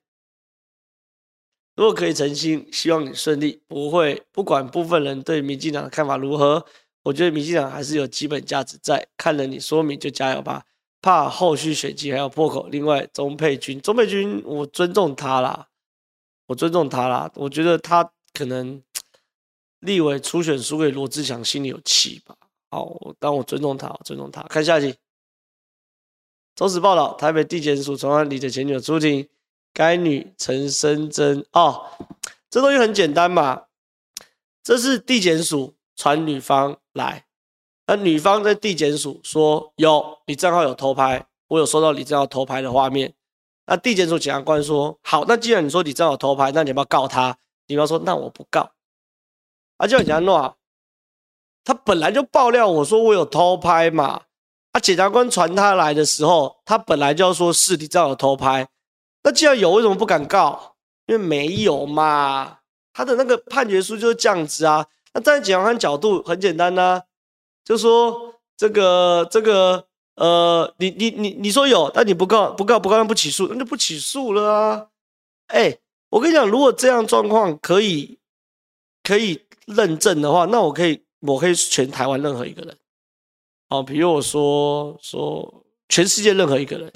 [1.77, 6.67] 如果可以澄清，希望你顺利，不会不管部分人对民进党的看法如何。
[7.05, 10.65] 我觉得民进党还是有基本价值在，看了你说明就加油吧，
[11.01, 12.67] 怕后续选举还有破口。
[12.69, 15.69] 另外，钟佩君，钟佩君，我尊重他啦，
[16.47, 18.83] 我尊重他啦，我觉得他可能
[19.81, 22.35] 立委初选输给罗志祥，心里有气吧。
[22.71, 24.43] 好，但我尊重他，我尊重他。
[24.45, 24.97] 看下集。
[26.57, 29.29] 中时报道，台北地检署传唤李的前女友出庭，
[29.75, 31.85] 该女陈生珍哦，
[32.49, 33.65] 这东西很简单嘛，
[34.63, 36.77] 这是地检署传女方。
[36.93, 37.25] 来，
[37.87, 43.13] 那女方在地检署说有李正皓有偷拍，我有收到李正皓偷拍的画面。
[43.67, 47.37] 那地检署检察官说好，那既然你说李正皓偷拍，那你要不要告他？
[47.67, 48.71] 女方说那我不告。
[49.79, 50.55] 啊，就很简单啊，
[51.65, 54.23] 他本来就爆料我说我有偷拍嘛。
[54.71, 58.69] 啊，检察官传他来的时候，他本来就要说是李正皓有偷拍。
[59.25, 60.77] 那既然有，为什么不敢告？
[61.07, 62.59] 因为没有嘛。
[62.93, 64.87] 他的那个判决书就是这样子啊。
[65.15, 67.01] 那站在检察官角度很简单呐、
[67.65, 69.87] 就说这个这个
[70.17, 74.89] 呃，你你你你说有，但你不告不告不告不起诉，那就不起诉了啊。
[75.47, 75.79] 哎，
[76.11, 78.19] 我跟你讲，如果这样状况可以
[79.03, 82.77] 可以认证的话，那我可以我可以全台湾任何一个人，
[83.71, 86.93] 哦，比如我说说全世界任何一个人，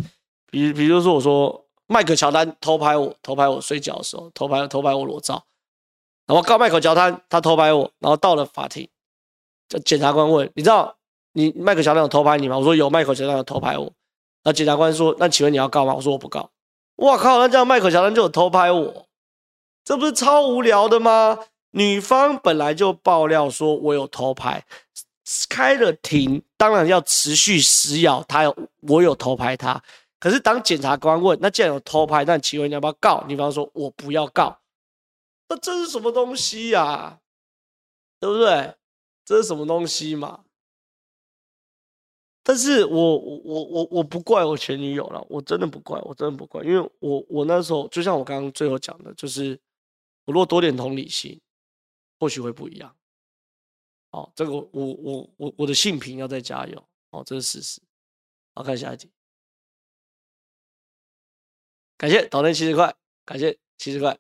[0.51, 5.45] 比比如说我说迈克乔丹偷拍我偷拍我睡觉的时候偷拍偷拍我裸照。
[6.29, 8.89] 然后告麦克乔丹，他偷拍我，然后到了法庭，
[9.69, 10.95] 就检察官问：“你知道
[11.33, 13.91] 你麦克乔丹有偷拍你吗？”我说：“有，麦克乔丹有偷拍我。”
[14.45, 16.51] 那检察官说：“那请问你要告吗？”我说：“我不告。”
[16.97, 17.39] 哇靠！
[17.39, 19.07] 那这样麦克乔丹就有偷拍我，
[19.85, 21.39] 这不是超无聊的吗？
[21.71, 24.65] 女方本来就爆料说我有偷拍，
[25.49, 29.81] 开了庭，当然要持续施压，他有我有偷拍他。
[30.19, 34.59] 可是当检察官问：“那既然有偷拍，那请问你要不要告？”女方说：“我不要告。”
[35.49, 37.21] 那这是什么东西呀、
[38.21, 38.77] 对不对？
[39.25, 40.45] 这是什么东西嘛？
[42.43, 49.59] 但是我我我我不怪我前女友了，我真的不怪，我真的不怪，因为我我那时候就像我刚刚最后讲的，就是
[50.25, 51.39] 我如果多点同理心，
[52.19, 52.97] 或许会不一样。
[54.11, 56.89] 好，这个我我我我的性平要再加油。
[57.11, 57.83] 哦，这是事实。
[58.55, 59.11] 好，看下一题。
[61.99, 62.95] 感谢岛内七十块，
[63.27, 64.19] 感谢七十块。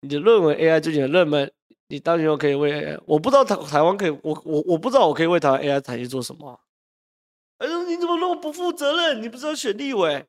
[0.00, 1.52] 你的论文 AI 最近的热门，
[1.88, 6.60] 你当年可以为 AI，我不知道台台湾可以，我我我不知道我可以为台湾 AI 产业做什么、
[7.58, 9.22] 哎呦，你怎么那么不负责任？
[9.22, 10.24] 你不是要选立委？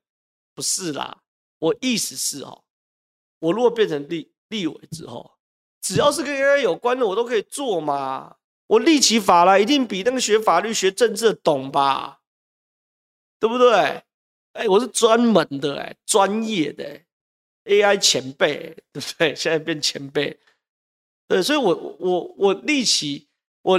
[0.56, 1.20] 不是啦，
[1.60, 2.64] 我意思是哦，
[3.40, 5.38] 我如果变成立立委之后，
[5.82, 8.36] 只要是跟 AI 有关的，我都可以做嘛。
[8.68, 12.20] 我立起法来，一定比那个学法律、学政治懂吧？
[13.40, 14.04] 对不对？
[14.54, 17.06] 哎，我是专门的、哎，专业的、欸。
[17.66, 19.36] AI 前辈，对 不对？
[19.36, 20.38] 现在变前辈，
[21.28, 23.28] 对，所以我我我立起，
[23.62, 23.78] 我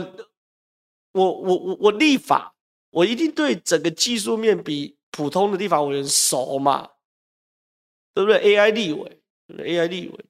[1.12, 2.54] 我我我我立法，
[2.90, 6.90] 我一定对整个技术面比普通的立法委员熟嘛，
[8.14, 10.24] 对不对？AI 立委，AI 立委，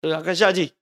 [0.00, 0.72] 对啊，看下一题，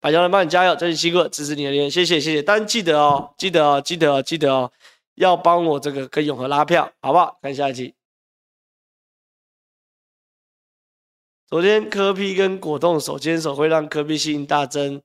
[0.00, 4.72] 百家人帮你加油，真心辛苦，支持你的留言，谢谢谢谢，但记得哦，记得哦，记得哦，记得哦，
[5.14, 7.38] 要帮我这个跟永和拉票，好不好？
[7.40, 7.94] 看下一题。
[11.46, 15.02] 昨天柯 P 跟果冻手牵手，会让柯 P 吸大增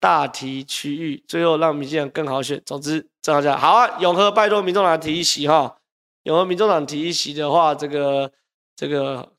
[0.00, 2.60] 大提区域，最后让民进党更好选。
[2.64, 4.00] 总之，正好讲好啊！
[4.00, 5.78] 永和拜托民众党提一席哈，
[6.24, 8.32] 永和民众党提一席的话，这个
[8.74, 9.32] 这个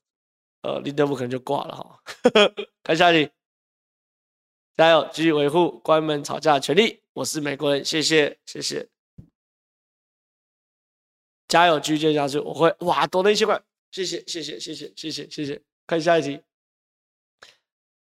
[0.62, 2.00] 呃林德福可能就挂了哈。
[2.84, 3.30] 看下去，
[4.78, 7.02] 加油，继续维护关门吵架的权利。
[7.14, 8.88] 我是美国人，谢谢谢谢，
[11.48, 12.38] 加油，继续坚持下去。
[12.40, 15.62] 我会哇，多了一千块，谢谢谢谢谢谢谢谢谢谢。
[15.86, 16.42] 看下一题。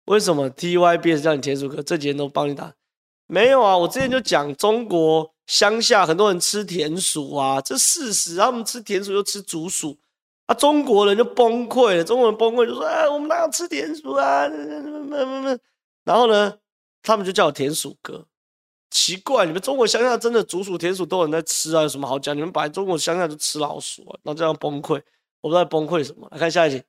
[0.06, 1.84] 为什么 TYBS 叫你田鼠哥？
[1.84, 2.74] 这几天都帮你打，
[3.26, 9.98] 没有啊，我之前就讲中国乡下很多人吃田鼠啊，这事实，他们吃田鼠又吃竹鼠，
[10.46, 14.48] 啊，中国人就崩溃了，中国人崩溃就说，哎，我们哪有吃田鼠啊？
[16.06, 16.58] 然后呢，
[17.04, 18.26] 他们就叫我田鼠哥，
[18.90, 22.34] 奇怪，你们中国乡下真的竹鼠、田鼠都有人在吃啊，有什么好讲？
[22.34, 25.02] 你们本来中国乡下就吃老鼠啊，然后这样崩溃，
[25.42, 26.30] 我不知道崩溃什么。
[26.32, 26.82] 来看下一集。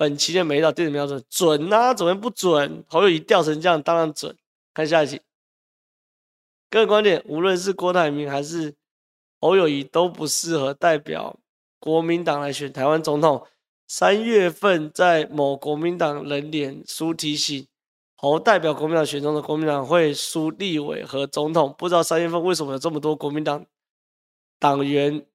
[0.00, 2.82] 本期的每一道电子瞄准准啊，怎么不准？
[2.88, 4.34] 侯友谊掉成这样，当然准。
[4.72, 5.20] 看下一集。
[6.70, 8.74] 个人观点，无论是郭台铭还是
[9.42, 11.38] 侯友谊，都不适合代表
[11.78, 13.46] 国民党来选台湾总统。
[13.86, 17.68] 三月份在某国民党人脸书提醒，
[18.16, 21.74] 侯代表国民党选中的国民党会输立委和总统。
[21.76, 23.66] 不知道三月份为什么有这么多国民党
[24.58, 25.26] 党员、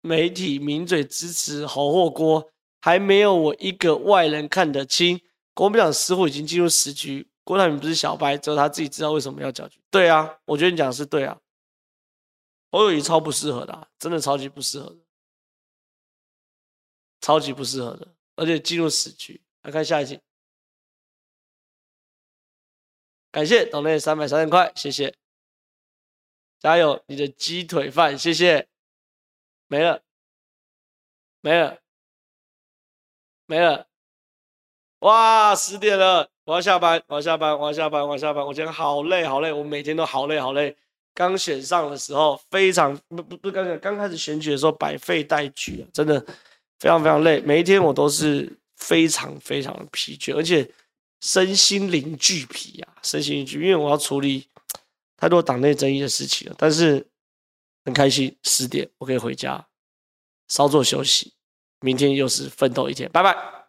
[0.00, 2.51] 媒体名嘴支持侯或郭？
[2.82, 5.20] 还没有我一个外人看得清，
[5.54, 7.30] 国民党似乎已经进入死局。
[7.44, 9.80] 郭台铭不是小白，只有他自己知道为什么要搅局。
[9.88, 11.40] 对啊，我觉得你讲的是对啊。
[12.72, 14.98] 侯友谊超不适合的，真的超级不适合的，
[17.20, 19.40] 超级不适合的，而且进入死局。
[19.62, 20.20] 来看下一集，
[23.30, 25.14] 感谢董内三百三十块，谢谢，
[26.58, 28.68] 加油，你的鸡腿饭，谢谢，
[29.68, 30.02] 没了，
[31.40, 31.81] 没了。
[33.46, 33.86] 没了，
[35.00, 38.46] 哇，十点了，我要下班，我要下班，我要下班，我要下班。
[38.46, 40.76] 我今天好累，好累，我每天都好累，好累。
[41.12, 46.18] 刚选上的时候，非常不不不，刚刚刚开始选举的时候，百废待举啊，真的
[46.78, 47.40] 非常非常累。
[47.40, 50.66] 每一天我都是非常非常的疲倦，而且
[51.20, 54.48] 身心灵俱疲啊，身心俱疲，因为我要处理
[55.18, 56.54] 太多党内争议的事情了。
[56.56, 57.06] 但是
[57.84, 59.66] 很开心，十点我可以回家
[60.48, 61.34] 稍作休息。
[61.82, 63.61] 明天又是奋斗一天，拜拜。